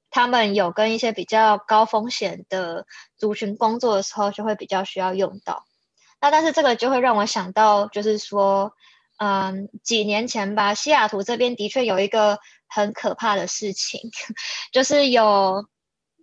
[0.09, 5.65] 他们有跟一些比较高风险的族群工作的时候，就会比较需要用到。
[6.19, 8.73] 那但是这个就会让我想到，就是说，
[9.19, 14.01] 嗯，几年前吧，西雅图这边的确有一个很可怕的事情，
[14.73, 15.67] 就是有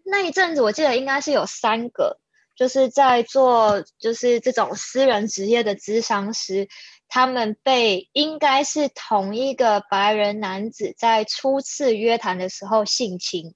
[0.04, 2.18] 那一阵子，我记得应该是有三个。
[2.56, 6.68] 就是在做就是这种私人职业的咨商师，
[7.08, 13.54] 他们被应该是同一个白人男子在初次约谈的时候性侵。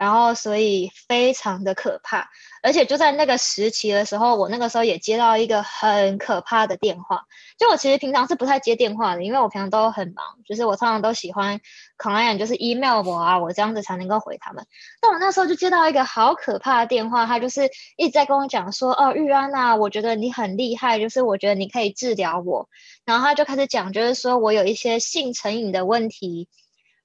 [0.00, 2.30] 然后，所以非常的可怕，
[2.62, 7.26] 而且就在那个时期的时候，我那个时候也接到一个很可怕的电话。
[7.58, 11.60] 就我其实平常是不太接电话的，因为我平常都很忙，就是我通常都喜欢
[11.98, 14.64] client 就是 email 我啊，我这样子才能够回他们。
[15.02, 22.70] 但我那时候就接到一个好可怕的电话，他就是一直在跟我讲说：“哦，玉安呐，我觉得你很厉害，就是我觉得你可以治疗我。”
[23.04, 26.48] 然后他就开始讲，就是说我有一些性成瘾的问题。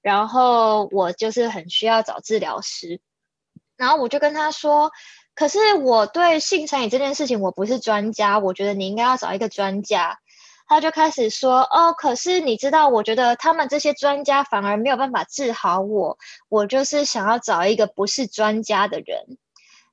[0.06, 3.00] 然后我就是很需要找治疗师，
[3.76, 4.92] 然后我就跟他说，
[5.34, 10.20] 可是我对性成瘾这件事情我不是专家，我觉得你应该要找一个专家。
[10.68, 19.38] 他就开始说，哦，可是你知道，我觉得他们这些专家反而没有办法治好我，我就是想要找一个不是专家的人。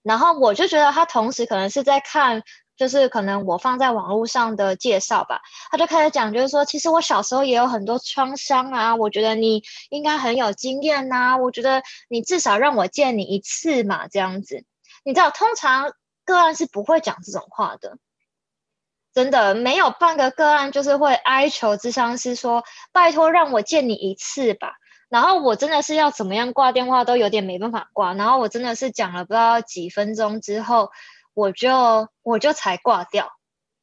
[0.04, 2.44] 然后我就觉得他同时可能是在看。
[2.84, 5.42] 就是可能我放在网络上的介绍吧，
[5.72, 14.66] 他就开始讲，就是说，其实我小时候也有很多创伤啊，我觉得你应该很有经验呐，我觉得你至少让我见你一次嘛，这样子，
[15.06, 15.94] 你知道，通常
[16.26, 17.98] 个案是不会讲这种话的，
[19.14, 24.74] 真的没有半个个案就是会哀求智商师说，拜托让我见你一次吧，
[25.08, 30.90] 然后我真的是要怎么样挂电话都有点没办法挂，然后我真的是讲了不知道几分钟之后。
[31.34, 33.32] 我就我就才挂掉，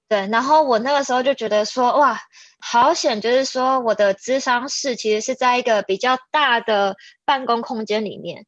[0.09, 2.21] 对，然后我那个时候就觉得说，哇，
[2.61, 8.47] 好险，就是说我的智商室其实是在一个比较大的办公空间里面，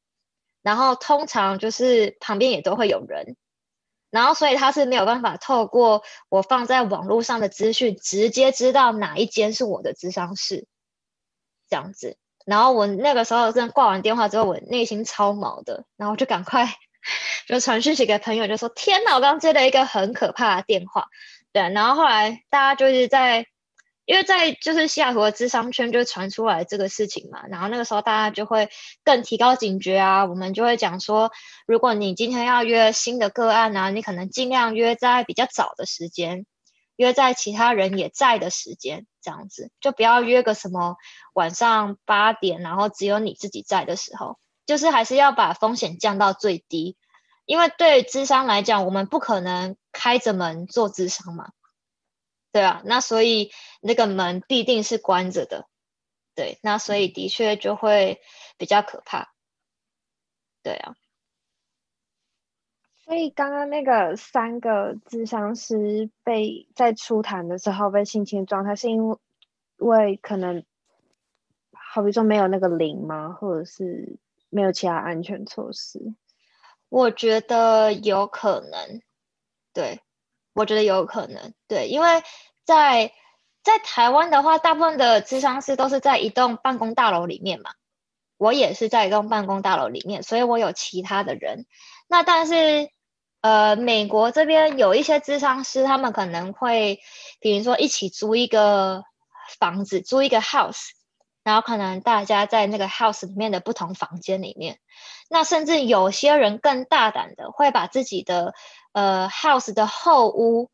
[0.63, 3.37] 然后通常就是旁边也都会有人，
[4.11, 10.67] 然后所以他是没有办法透过我放在网络上的资讯直接知道哪一间是我的智商室，
[11.69, 16.69] 这样子，然后我那个时候真的挂完电话之后，我内心超毛的，然后就赶快。
[17.47, 21.07] 就传讯息给朋友，就说：“天哪，我刚接了一个很可怕的电话。”
[21.53, 23.47] 对，然后后来大家就是在，
[24.07, 28.71] 因为在就是西雅图的智商圈就传出来这个事情嘛，然后那个时候大家就会
[29.05, 30.25] 更提高警觉啊。
[30.25, 31.31] 我们就会讲说，
[31.67, 36.47] 如果你今天要约新的个案啊，你可能尽量约在比较早的时间，
[36.97, 40.97] 约在其他人也在的时间，这样子就不要约个什么
[41.35, 44.39] 晚上八点，然后只有你自己在的时候。
[44.65, 46.97] 就是还是要把风险降到最低，
[47.47, 51.51] 因为对智商来讲，我们不可能开着门做智商嘛，
[52.53, 55.67] 对啊，那所以那个门必定是关着的，
[56.37, 58.21] 对，那所以的确就会
[58.57, 59.33] 比较可怕，
[60.63, 60.95] 对啊。
[63.05, 69.19] 所以刚刚那个三个智商师被在初谈的时候被性侵状态，是因
[69.79, 70.65] 为可能
[71.73, 74.21] 好比说没有那个零吗，或者是？
[74.53, 75.99] 没有其他安全措施，
[76.91, 79.01] 我觉得有可能，
[79.73, 80.03] 对，
[80.53, 82.23] 我觉得有可能，对，因为
[82.65, 83.15] 在
[83.63, 87.71] 在台湾的话，大部分的智商室都是在一栋办公大楼里面嘛，
[88.37, 91.65] 我也是在一栋办公大楼里面，所以我有其他的人。
[92.07, 92.91] 那但是，
[93.41, 97.01] 呃，美国这边有一些智商师，他们可能会，
[97.41, 99.03] 比如说一起租一个
[99.59, 100.91] 房子，租一个 house。
[101.45, 104.79] 然后可能大家在那个 house 里面的不同房间里面，
[105.29, 108.55] 那甚至有些人更大胆的会把自己的
[108.93, 110.71] 呃 house 的后屋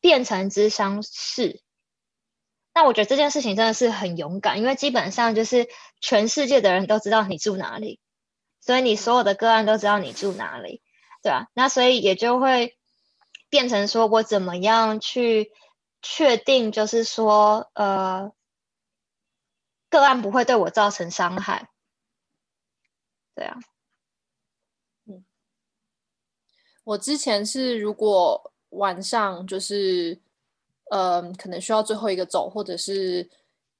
[0.00, 1.62] 变成智商室。
[2.74, 5.68] 那我觉得这件事情真的是很勇敢，因为基本上就是
[6.00, 8.00] 全世界的人都知道你住哪里，
[8.60, 10.82] 所以你所有的个案都知道你住哪里，
[11.22, 11.46] 对吧？
[11.54, 12.76] 那所以也就会
[13.48, 15.52] 变成说我怎么样去
[16.02, 18.32] 确定，就是说呃。
[19.90, 21.68] 个案不会对我造成伤害，
[23.34, 23.58] 对啊，
[25.06, 25.24] 嗯，
[26.84, 30.20] 我之前是如果晚上就是，
[30.90, 33.28] 呃，可能需要最后一个走，或者是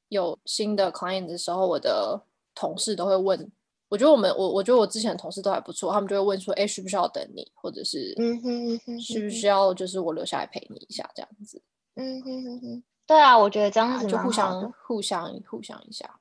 [0.08, 2.20] 有新的 client 的时候，我的
[2.56, 3.50] 同事都会问，
[3.88, 11.62] 我觉得我们我我觉得我之前的同事都还不错，他们就会问说，哎，需不需要等你，或者是，嗯哼哼，需不需要就是我留下来陪你一下这样子，
[11.94, 12.82] 嗯哼哼哼。
[13.10, 16.20] 对啊，我觉得这样子就互相互相互相一下。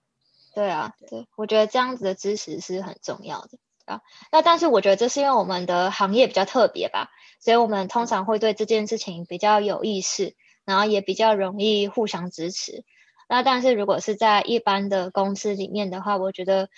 [0.56, 4.02] 对啊，对，我觉得这样子的支持是很重要的啊。
[4.32, 12.84] 那但是我觉得这是因为我们的行业比较特别吧，所以我们通常会对这件事情比较有意识，然后也比较容易互相支持。
[13.28, 16.70] 那但是如果是在一般的公司里面的话，我觉得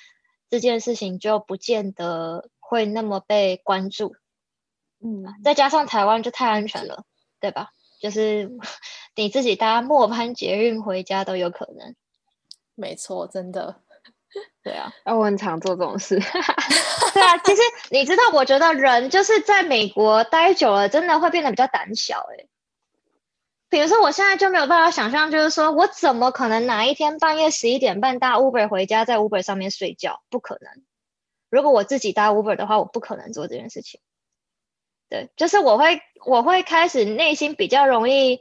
[0.49, 4.13] 这件事情就不见得会那么被关注。
[4.99, 7.05] 嗯，再加上台湾就太安全了，
[7.39, 7.69] 对吧？
[8.01, 8.51] 就是
[9.15, 11.95] 你自己搭末班捷运回家都有可能。
[12.75, 13.81] 没错，真的，
[14.63, 16.19] 对啊，我很常做这种事。
[17.13, 22.25] 对啊，其实你知道，我觉得人就是在美国待久了，真的会变得比较胆小。
[22.31, 22.45] 哎，
[23.69, 30.21] 比如说，我现在就没有办法想象，就是说我怎么可能哪一天半夜十一点半搭 Uber 回家，在 Uber 上面睡觉？
[30.29, 30.83] 不可能。
[31.49, 33.99] 如果我自己搭 Uber 的话，我不可能做这件事情。
[35.09, 38.39] 对，就是我会，我会开始内心比较容易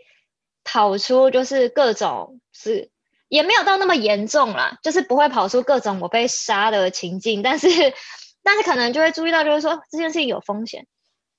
[0.71, 2.91] 跑出，就是各种是。
[3.29, 7.69] 也没有到那么严重啦，就是不会跑出各种我被杀的情境，但是，
[8.43, 10.89] 但是可能就会注意到，就是说这件事情有风险，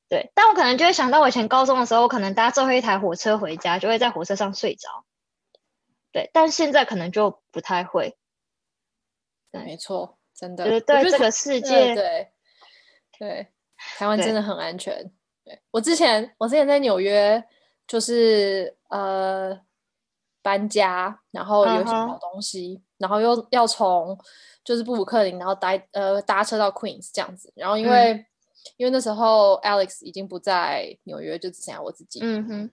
[0.07, 0.31] 对。
[0.33, 5.03] 但我可能就会想到，我以前高中的时候，我可能搭最后一台火车回家，就会在火车上睡着，
[6.13, 6.29] 对。
[6.31, 8.15] 但现在可能就不太会，
[9.51, 12.31] 对，没错，真的，就是对这个世界，对，
[13.19, 13.47] 对，
[13.97, 15.11] 台湾真的很安全。
[15.43, 17.43] 对我之前，我之前在纽约，
[17.85, 19.59] 就是呃
[20.41, 24.17] 搬家，然后有些小东西，然后又要从
[24.63, 28.25] 就是布鲁克林，然后搭呃搭车到 Queens 这样子，然后因为
[28.77, 32.19] 因为那时候 Alex 已经不在纽约，就只剩下我自己。
[32.21, 32.71] 嗯哼。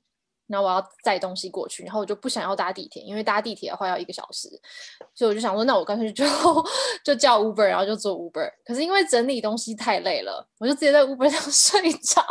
[0.48, 4.48] 然后我要载东西过去，然后我就不想要搭地铁，因为搭地铁的话要一个小时，
[5.14, 6.24] 所以我就想说，那我干脆就
[7.04, 8.50] 就叫 Uber，然后就坐 Uber。
[8.64, 12.22] 可是因为整理东西太累了，我就直接在 Uber 上 睡着。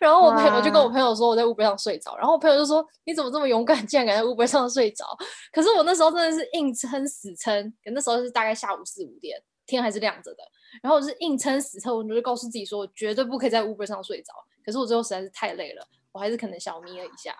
[0.00, 5.04] 然后我朋友我就跟我朋友说我在 Uber 上睡着，然后我朋友就说你怎么这么勇敢，竟然敢在 Uber 上睡着？
[5.52, 10.38] 可是我那时候真的是硬撑死撑，那时候是大概下午四五点，天还是亮着的。
[10.82, 14.32] 然后我是硬撑死撑，我就告诉自己说，我绝对不可以在 Uber 上睡着。
[14.64, 15.86] 可是我最后实在是太累了。
[16.14, 17.36] 我还是可能小眯了一下，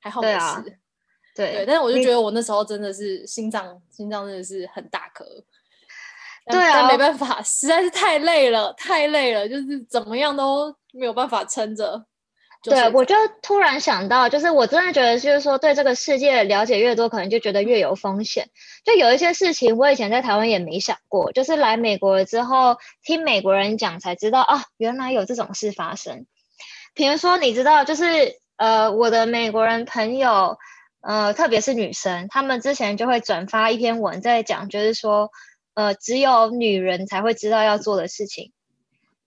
[0.00, 0.78] 还好没事。
[1.34, 5.24] 对对，但是我就觉得我那时候真的是心脏，心脏真的是很大颗。
[6.50, 12.04] 对啊，但没办法，实在是太累了，太累了，就是怎么样都没有办法撑着。
[12.60, 18.48] 对，我就突然想到，就是我真的觉得，就是说对这个世界了解越多，可能就觉得越有风险。
[18.84, 26.26] 就有一些事情，我以前在台湾也没想过，就是来美国了之后，听美国人讲才知道啊，原来有这种事发生。
[26.98, 30.58] 比如说，你知道，就是呃，我的美国人朋友，
[31.00, 35.30] 呃，特别是女生，她们之前就会转发一篇文，在讲，就是说，
[35.74, 38.52] 呃，只有女人才会知道要做的事情。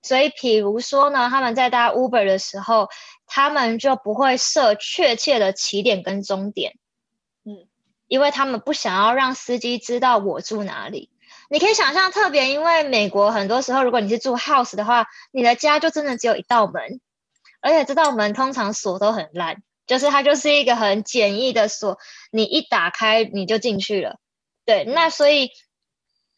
[0.01, 2.89] 所以，比如说呢，他们在搭 Uber 的时候，
[3.26, 6.74] 他们就不会设确切的起点跟终点，
[7.45, 7.69] 嗯，
[8.09, 11.09] 因为他们不想要让司机知道我住哪里。
[11.49, 16.99] 你可以想象，特别因为美国很多时候，如果你是住 house 的话，你的家就真的只有一道门。
[17.62, 21.99] 而且这道门通常锁都很烂，就是它就是一个很简易的锁，
[22.32, 24.18] 你一打开你就进去了。
[24.66, 25.51] 对，那所以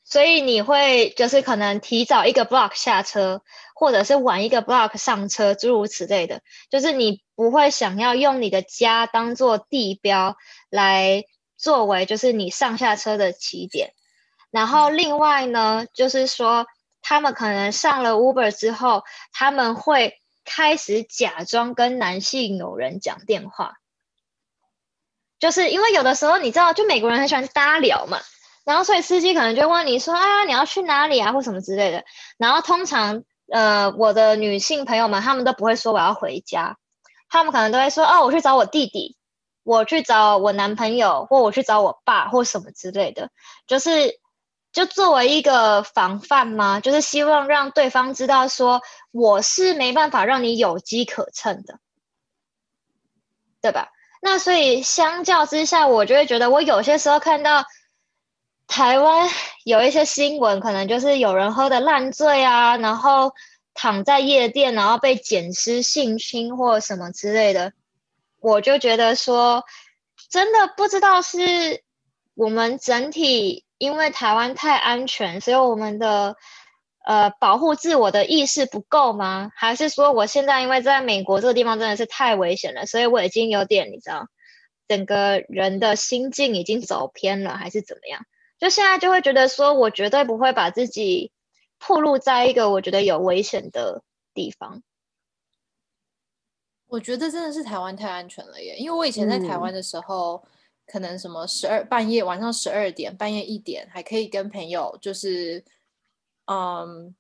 [0.03, 3.41] 所以你会就是可能提早一个 block 下车，
[3.73, 6.41] 或者是晚一个 block 上车，诸如此类的。
[6.69, 10.35] 就是你不会想要用你的家当做地标
[10.69, 11.23] 来
[11.57, 13.93] 作为就是你上下车的起点。
[14.51, 16.67] 然后另外呢，就是说
[17.01, 20.19] 他们可能上了 Uber 之后，他们会。
[20.45, 23.75] 开始假装跟男性友人讲电话，
[25.39, 28.19] 就是因为有的时候你知道，就美国人很喜欢搭聊嘛，
[28.65, 32.03] 然后所以司机可能就问你说啊，你要去哪里啊，或什么之类的。
[32.37, 36.77] 然后通常呃，我的女性朋友们他们都不会说我要回家，
[37.29, 39.17] 他们可能都会说哦，我去找我弟弟，
[39.63, 43.29] 我去找我男朋友，或我去找我爸，或什么之类的，
[43.67, 44.22] 就是。
[44.73, 46.79] 就作为一个防范吗？
[46.79, 51.79] 就是希望让对方知道，说我是没办法让你有机可乘的，
[53.61, 53.91] 对吧？
[54.19, 57.65] 那所以相较之下，我就会觉得，我有些时候看到
[58.67, 59.29] 台湾
[59.63, 63.33] 有一些新闻，可能就是有人喝的烂醉啊，然后
[63.75, 67.73] 躺在夜店，然后被捡尸性侵或什么之类的，
[68.39, 69.63] 我就觉得说，
[70.31, 71.83] 真的不知道是
[72.33, 73.62] 我们整体。
[73.77, 76.37] 因为台湾太安全，所以我们的
[77.05, 79.51] 呃保护自我的意识不够吗？
[79.55, 84.27] 还是说我现在因为在美国这个地方真的是太危险了，所以我已经有点你知道，
[84.87, 88.25] 整个人的心境已经走偏了，还是怎么样？
[88.59, 91.31] 就现在就会觉得说我绝对不会把自己
[91.79, 94.01] 暴露在一个我觉得有危险的
[94.33, 94.81] 地方。
[96.87, 100.41] 我觉得真的是台湾太安全了耶，因为我以前在台湾的时候。
[100.93, 105.65] 可能什么十二半夜晚上十二点半夜一点还可以跟朋友就是
[106.45, 107.15] 嗯，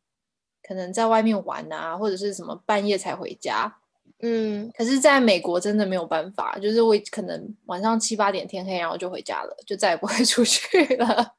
[0.61, 3.75] 可能在外面玩啊，或者是什么半夜才回家，
[4.21, 11.33] 嗯，可是在美国真的没有办法，就是我可能晚上七八点天黑然后就回家了，就再也不会出去了，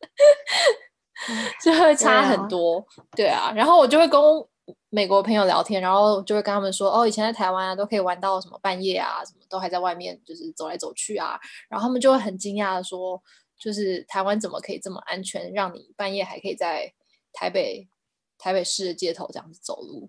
[1.63, 4.21] 就会差很多，对啊，然后我就会跟。
[4.95, 11.37] 美国朋友聊天，然后就会跟他们说：“哦，以前在台湾啊，都可以玩到什么半夜啊，什么都还在外面，就是走来走去啊。”
[11.69, 13.21] 然后他们就会很惊讶的说
[13.59, 16.93] ：“就是台湾怎么可以这么安全，让你半夜还可以在
[17.33, 17.89] 台北
[18.39, 20.09] 台北市的街头这样子走路？”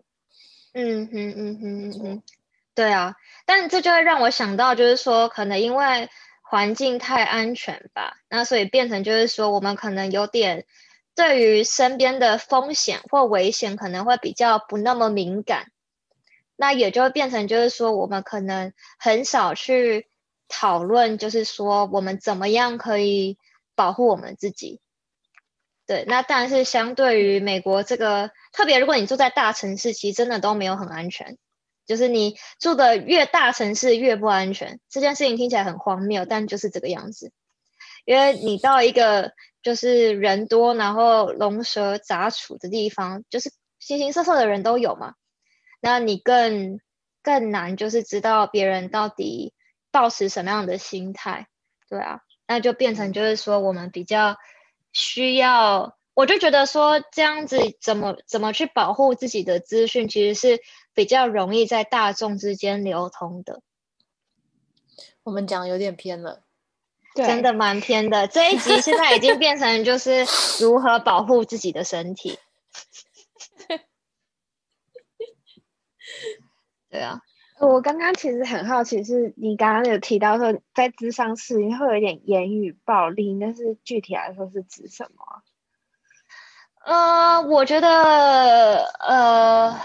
[0.73, 2.23] 嗯哼嗯哼嗯哼，
[2.75, 3.15] 对啊，
[3.47, 6.07] 但这就会让我想到，就是说可能因为
[6.43, 10.67] 环境太安全吧，那所以变成就是说我们可能有点。
[11.15, 15.71] 对于身边的风险或危险，可能会比较不那么敏感，
[16.55, 20.07] 那也就变成就是说，我们可能很少去
[20.47, 23.37] 讨论，就是说我们怎么样可以
[23.75, 24.81] 保护我们自己。
[25.87, 31.37] 对，那但是相对于美国这个，特别如果你住在大城市，其实真的都没有很安全，
[31.85, 34.79] 就是你住的越大城市越不安全。
[34.89, 37.31] 这件事情听起来很荒谬，但就是这个样子，
[38.05, 39.33] 因为你到一个。
[39.65, 45.15] 就是人多，然后龙蛇杂处的地方，就是形形色色的人都有嘛，
[45.81, 46.79] 那你更
[47.23, 49.55] 更难就是知道别人到底
[49.89, 51.47] 抱持什么样的心态，
[51.89, 54.37] 对啊，那就变成就是说我们比较
[54.93, 60.61] 需要，我就觉得说这样子怎么怎么去保护自己的资讯，其实是
[60.93, 63.63] 比较容易在大众之间流通的。
[65.23, 66.44] 我们讲有点偏了。
[67.15, 70.25] 真的蛮偏的，这一集现在已经变成就是
[70.59, 72.37] 如何保护自己的身体。
[76.91, 77.21] 对啊，
[77.59, 85.41] 我刚刚其实很好奇，是你刚刚有提到说在智商室会有一点言语暴力，但是具体来说是指什么？
[86.85, 89.79] 呃，我觉得呃。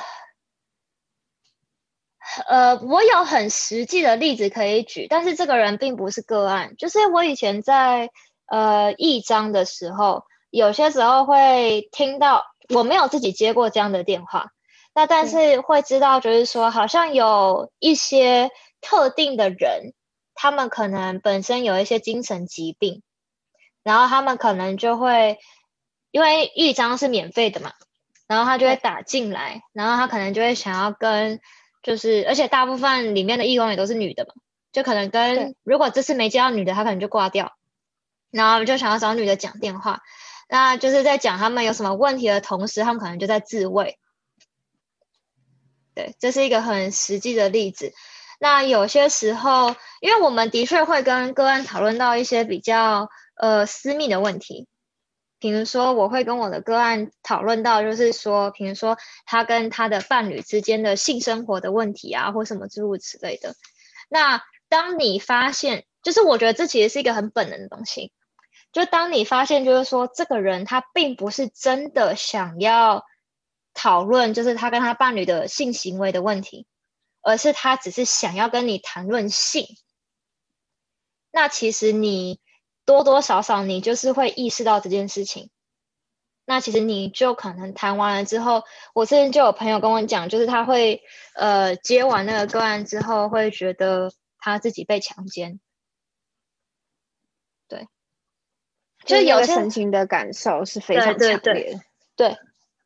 [2.47, 6.76] 呃，我有很实际的例子可以举，但是这个人并不是个案。
[6.76, 8.11] 就是我以前在
[8.47, 14.53] 呃一章的时候，有些时候会听到，我没有自己接过这样的电话，
[14.95, 18.51] 那但是会知道，就是说好像有一些
[18.81, 19.93] 特定的人，
[20.35, 23.03] 他们可能本身有一些精神疾病，
[23.83, 25.39] 然后他们可能就会
[26.12, 27.72] 因为一章是免费的嘛，
[28.28, 31.41] 然后他就会打进来，然后他可能就会想要跟。
[31.83, 34.35] 就是，而且大部分里面的义工也都是女的嘛，
[34.72, 37.57] 就可能跟如果这次没接到女的，她可能就挂掉，
[38.31, 40.03] 然后就想要找女的讲电话，
[40.49, 43.99] 那就是在讲他们有什么问题的同时，他们可能就在自慰。
[45.95, 47.93] 对，这是一个很实际的例子。
[48.39, 54.66] 那有些时候，因为我们的确会跟个案讨论到一些比较呃私密的问题。
[55.41, 63.57] 比如说，我会跟我的个案讨论到，就是说，比如说他跟他的伴侣之间的性生活的问题啊，或什么诸如此类的。
[64.11, 68.12] 那当你发现，就是我觉得这其实是一个很本能的东西。
[68.70, 73.07] 就当你发现，就是说这个人他并不是真的想要
[73.72, 76.66] 讨论，就是他跟他伴侣的性行为的问题，
[77.22, 79.66] 而是他只是想要跟你谈论性。
[81.30, 82.38] 那其实你。
[82.85, 85.51] 多多少少，你就是会意识到这件事情。
[86.47, 91.01] 那其实你就可能谈完了之后，我之前就有朋友跟我讲，就是他会
[91.35, 95.61] 呃接完那个个案之后，会觉得他自己被强奸。
[97.68, 97.87] 对，
[99.05, 101.78] 就有神情的感受是非常强烈。
[102.16, 102.37] 对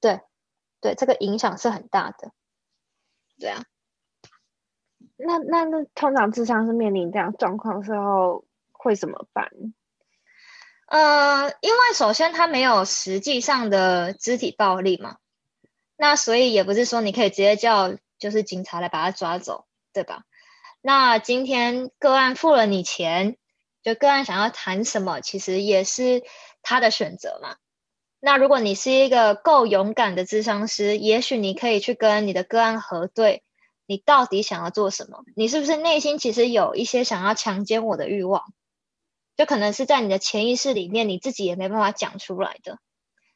[0.01, 0.21] 对
[0.83, 2.33] 对，这个影响是很大的。
[3.39, 3.65] 对啊，
[5.17, 9.49] 那那那通常智商是面临这样状况时候会怎么办？
[10.95, 15.17] 呃，因为首先他没有实际上的肢体暴力嘛，
[15.97, 20.23] 那所以也不是说你可以直接叫就是警察来把他抓走，对吧？
[20.81, 23.37] 那今天个案付了你钱，
[23.83, 26.23] 就个案想要谈什么，其实也是
[26.63, 27.57] 他的选择嘛。
[28.21, 33.43] 那如果你是一个够勇敢的智商师，也许你可以去跟你的个案核对，
[33.87, 35.25] 你到底想要做什么？
[35.35, 38.45] 你是不是内心其实有一些想要强奸我的欲望？
[39.37, 42.79] 就可能是在你的潜意识里面，你自己也没办法讲出来的，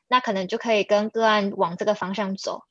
[0.07, 2.63] 那可能就可以跟个案往这个方向走。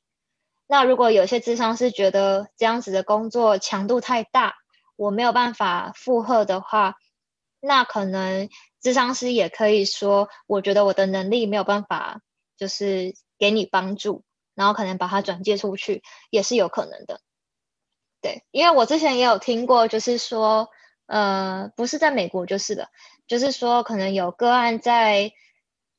[0.66, 4.54] 那如果有些智商是觉得这样子的工作强度太大，
[4.96, 6.94] 我没有办法负荷的话，
[7.60, 8.48] 那可能
[8.80, 12.22] 智商师也可以说，我觉得我的能力没有办法，
[12.56, 14.24] 就是给你帮助，
[14.54, 17.20] 然后可能把它转介出去，也是有可能的。
[18.22, 20.70] 对，因为我之前也有听过，就是说。
[21.10, 22.90] 呃，不是在美国就是的，
[23.28, 25.32] 就是说可能有个案在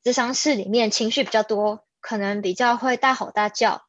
[0.02, 3.84] 智商室里面情绪比较多，可能比较会大吼大叫，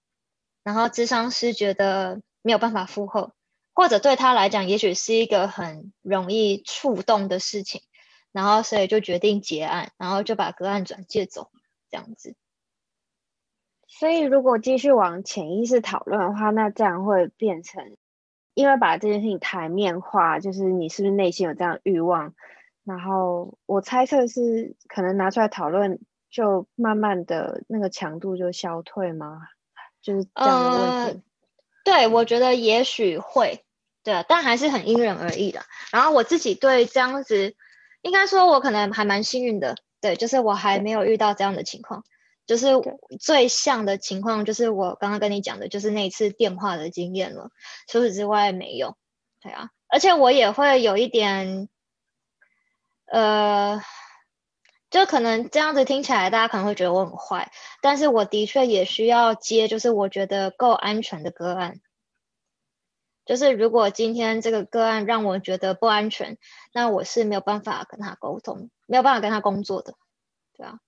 [0.64, 3.34] 然后智商师觉得没有办法负荷，
[3.74, 7.82] 或者对他来讲，也许是一个很容易触动的事情，
[8.32, 11.50] 然后所以就决定结案，然后就把个案转介走，
[11.90, 12.36] 这样子。
[13.88, 17.98] 所以如果继续往潜意识讨论的话，那这样会变成。
[18.54, 22.36] 因为把这件事情台面化，就是你是不是内心有这样欲望？
[22.84, 29.42] 然后我猜测是可能拿出来讨论，就慢慢的那个强度就消退吗？
[30.02, 31.24] 就是这样的问题。
[31.84, 33.64] 对，我觉得也许会，
[34.04, 35.62] 对，但还是很因人而异的。
[35.92, 37.56] 然后我自己对这样子，
[38.02, 42.04] 应该说我可能还蛮幸运的，对，就是我还没有遇到这样的情况。
[42.48, 42.68] 就是
[43.20, 47.50] 最像的情况，就是我刚刚跟你讲的，就是那一次电话的经验了。
[47.88, 48.98] 除此之外没有，
[49.40, 49.70] 对啊。
[49.88, 51.70] 而且我也会有一点，
[53.12, 53.82] 呃，
[54.90, 57.52] 就可能这样子听起来，大家可能会觉得我很坏，
[57.82, 61.82] 但是我的确也需要接，就是我觉得够安全的个案。
[63.26, 66.38] 就是如果今天这个个案让我觉得不安全，
[66.74, 69.94] 那我是没有办法跟他沟通，没有办法跟他工作的，
[70.58, 70.80] 对啊。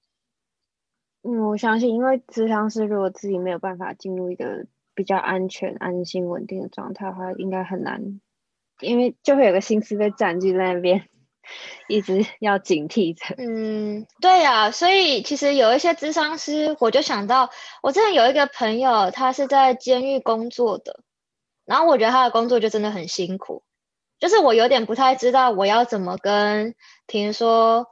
[1.24, 4.66] 嗯，我相信，因为智商是如果自己没有办法进入一个
[4.96, 8.20] 比较安全、安心、稳定的状态的话，应该很难，
[8.82, 11.08] 因为就会有个心思被占据在那边，
[11.88, 13.36] 一直要警惕着。
[13.38, 17.50] 嗯，对呀，所以其实有一些智商师，我就想到，
[17.82, 21.02] 我之前有一个朋友，他是在监狱工作的，
[21.66, 23.64] 然后我觉得他的工作就真的很辛苦，
[24.20, 26.76] 就是我有点不太知道我要怎么跟，
[27.08, 27.88] 比如说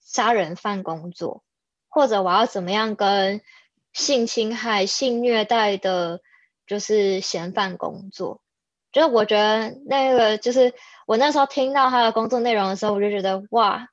[0.00, 1.42] 杀人犯工作。
[1.88, 3.40] 或者我要怎么样跟
[3.94, 6.20] 性侵害、性虐待的，
[6.66, 8.42] 就是嫌犯工作？
[8.92, 10.74] 就是我觉得那个，就是
[11.06, 13.88] 我那时候听到他的工作内容的时候，我就觉得哇，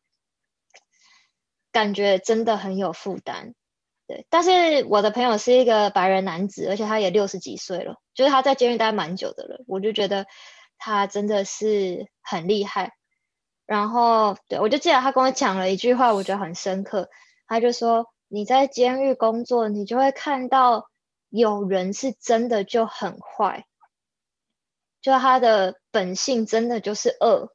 [1.72, 3.54] 感觉真的很有负担。
[4.06, 10.26] 对，但是我的朋友是一个白人男子，而且他也六十几岁了，就是他在监狱待蛮久的了，我就觉得
[10.78, 12.92] 他真的是很厉害。
[13.66, 17.10] 然后，对我就记得他跟我讲了一句话，我觉得很深刻。
[17.48, 20.90] 他就说：“你在监狱工作，你就会看到
[21.30, 23.66] 有人是真的就很坏，
[25.04, 27.54] 就他的本性真的就是恶，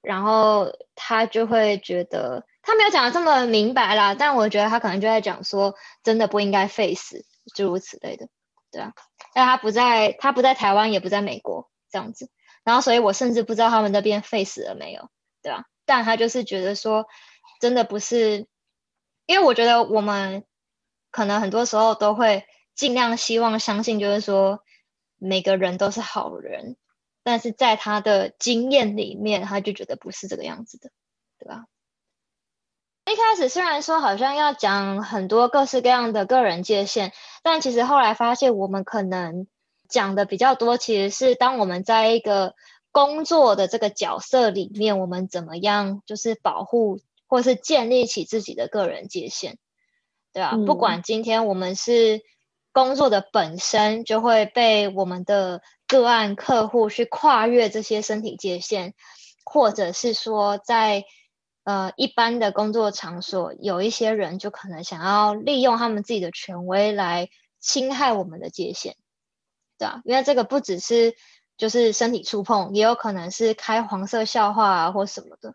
[0.00, 8.28] 然后他就会觉得他没有讲的这么明白啦，但我觉得他可能就在讲说，真的不应该废死，诸如此类的，
[8.70, 8.94] 对啊。
[9.34, 12.30] 但他不在，他不在台湾，也不在美国这样子，
[12.64, 15.10] 然后所以我甚至不知道他们那边废死了没有，
[15.42, 15.66] 对吧？
[15.84, 17.06] 但他就是觉得说，
[17.60, 18.46] 真的不是。”
[19.26, 20.44] 因为我觉得我们
[21.12, 24.64] 可能很多时候都会尽量希望相信，就是说
[25.20, 26.76] 每个人都是好人，
[27.22, 30.90] 但是在他的经验里面，他就觉得不是这个样子的，
[31.38, 31.66] 对吧？
[33.04, 37.12] 一开始虽然说好像要讲很多各式各样的个人界限，
[37.44, 39.46] 但其实后来发现，我们可能
[39.88, 42.56] 讲的比较多，其实是当我们在一个
[42.90, 46.98] 工作的这个角色里面，我们怎么样就是保护。
[47.32, 49.56] 或是建立起自己的个人界限，
[50.32, 50.56] 对吧？
[50.66, 52.22] 不管今天我们是
[52.72, 58.94] 工作的本身就会被我们的个案客户去跨越这些身体界限，
[59.44, 61.04] 或者是说在
[61.64, 68.94] 呃一般的工作场所，有一些人就可能想要利用他们自己的权威来侵害我们的界限，
[69.78, 70.02] 对吧？
[70.04, 71.14] 因为这个不只是
[71.56, 75.54] 就是身体触碰，也有可能是开黄色笑话啊或什么的。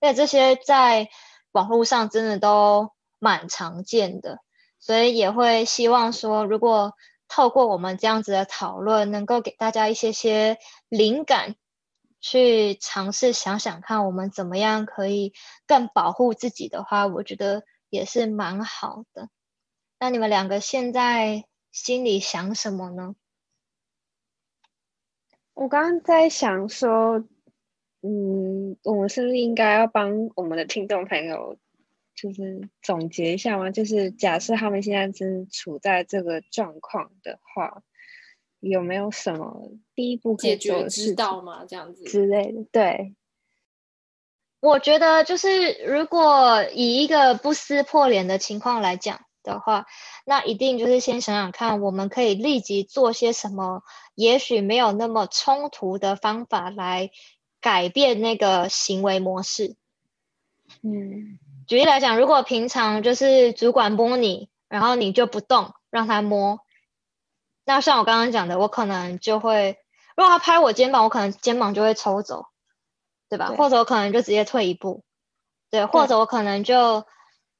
[0.00, 1.08] 因为这些在
[1.52, 4.40] 网络上真的都蛮常见的，
[4.86, 6.94] 所以也会希望说，如果
[7.26, 10.58] 透过我们这样子的讨论，能够给大家一些些
[10.88, 11.56] 灵感，
[12.20, 15.32] 去尝试想想看，我们怎么样可以
[15.66, 19.28] 更保护自己的话，我觉得也是蛮好的。
[19.98, 23.16] 那你们两个现在心里想什么呢？
[25.54, 27.24] 我刚刚在想说。
[28.02, 31.56] 嗯，我们是不是应该要帮我们的听众朋友，
[32.16, 33.70] 就是总结一下吗？
[33.70, 37.82] 就是假设他们现在正处在这个状况的话，
[38.58, 41.64] 有没有什么第一步解决之道吗？
[41.68, 42.64] 这样子之类的。
[42.72, 43.14] 对，
[44.60, 49.86] 我觉得就是如果以一个不撕破脸的情况来讲的话，
[50.24, 53.82] 那一定就是先想想看，我们可以立即做些什么，
[54.14, 57.10] 也许没有那么冲突的方法来。
[57.58, 59.74] 改变那个行为模式。
[60.82, 61.36] 嗯，
[61.66, 66.60] 举例来讲，如果平常就是主管摸你，然后你就不动，让他摸，
[67.64, 69.78] 那像我刚刚讲的，我可能就会，
[70.16, 72.46] 如果他拍我肩膀，我可能肩膀就会抽走，
[73.28, 73.52] 对吧？
[73.56, 75.02] 或者我可能就直接退一步，
[75.70, 77.04] 对，或者我可能就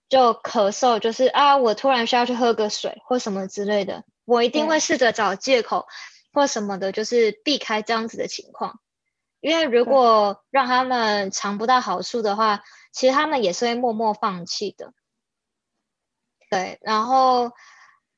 [0.08, 5.86] 就咳嗽，就是啊，我突然需要去喝个水或什么之类的，我一定会试着找借口
[6.32, 8.78] 或什么的，就是避开这样子的情况。
[9.40, 12.62] 因为如果让他们尝不到好处的话，
[12.96, 14.94] 其实他们也是会默默放弃的。
[16.50, 17.52] 对，然后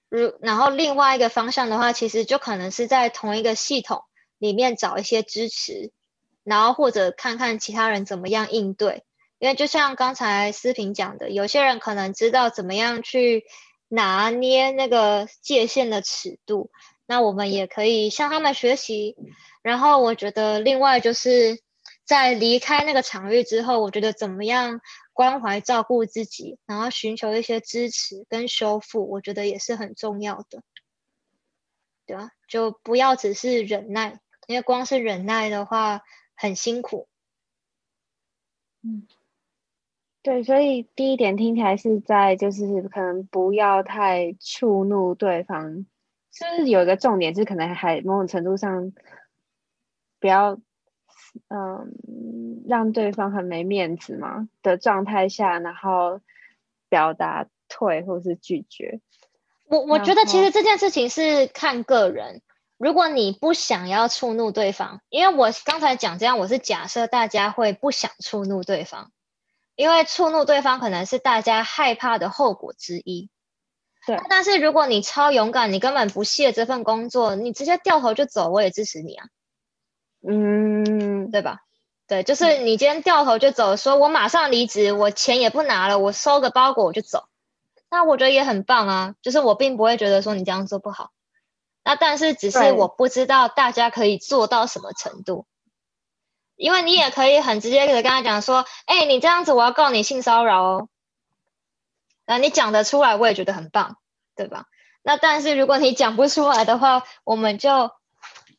[0.08, 4.04] 如然后另外一个方向的话，其实就可能是在同一个系统
[4.38, 5.90] 里面找一些支持，
[6.44, 9.02] 然后或者看看其他人怎么样应对。
[9.40, 13.44] 因为就像刚才思平讲的，有些人可能知道怎么样去
[13.88, 16.70] 拿捏那个界限的尺度，
[17.04, 19.16] 那我们也可以向他们学习。
[19.62, 21.60] 然后我觉得，另外就是
[22.08, 24.80] 在离开那个场域之后，我觉得怎么样
[25.12, 30.62] 关怀照顾自己，然后寻求一些支持跟修复，我觉得也是很重要的，
[32.06, 32.30] 对吧？
[32.48, 36.00] 就不要只是忍耐，因为光是忍耐的话
[36.34, 37.08] 很辛苦。
[38.82, 39.06] 嗯，
[40.22, 45.84] 对，所以第一点听起来是在就是可能不要太触怒对方，
[46.32, 48.94] 是不是有一个重点是可能还某种程度上。
[50.20, 50.58] 不要，
[51.48, 56.20] 嗯，让对方很没面子嘛的状态下，然后
[56.88, 59.00] 表达退或是拒绝。
[59.66, 62.42] 我我觉得其实这件事情是看个人。
[62.78, 69.10] 如果你不想要触怒对方，因为我刚才讲这样，我是假设大家会不想触怒对方，
[69.74, 73.30] 因为触怒对方可能是大家害怕的后果之一。
[74.06, 74.16] 对。
[74.30, 79.26] 但是如果你超勇敢，你根本不屑这份工作，你直接掉头就走，我也支持你啊。
[80.26, 81.60] 嗯，对吧？
[82.06, 87.28] 对，就是你今天掉头就走，说我马上离职，我钱也不拿了，我收个包裹我就走。
[87.90, 91.10] 那我觉得也很棒啊，就是我并不会觉得说你这样做不好。
[91.84, 95.46] 那但是只是我不知道大家可以做到什么程度，
[96.56, 100.88] 因为你也可以很直接的跟他讲说，哎，你这样子我要告你性骚扰哦。
[102.26, 103.96] 那你讲得出来，我也觉得很棒，
[104.34, 104.66] 对吧？
[105.02, 107.90] 那但是如果你讲不出来的话，我们就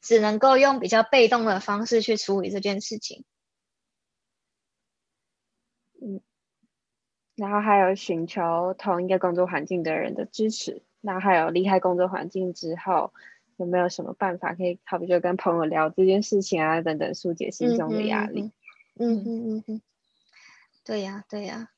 [0.01, 3.25] 只能够用比较被动的方式去处理这件事情。
[6.01, 6.21] 嗯，
[7.35, 10.83] 然后还有寻求同一个工作环境的人的支持。
[11.01, 13.13] 那还有离开工作环境之后，
[13.57, 18.51] 有没有什么办法可以，好比就跟朋友聊这件事情啊，等等，疏解心中的压力？
[18.95, 19.81] 嗯嗯嗯嗯，
[20.83, 21.69] 对呀对呀。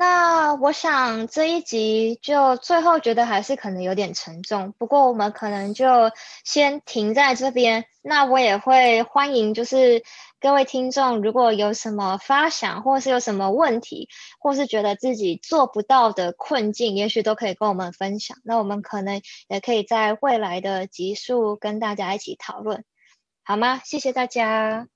[0.00, 6.10] 那我想这一集就最后觉得还是可能有点沉重，不过我们可能就
[6.42, 7.84] 先停在这边。
[8.00, 10.02] 那我也会欢迎，就是
[10.40, 18.38] 各位听众如果有什么发想，或是有什么问题，或是觉得自己做不到的困境，也许都可以跟我们分享。
[18.42, 22.86] 那我们可能也可以在未来的集数跟大家一起讨论，
[23.44, 23.82] 好吗？
[23.84, 24.88] 谢谢大家。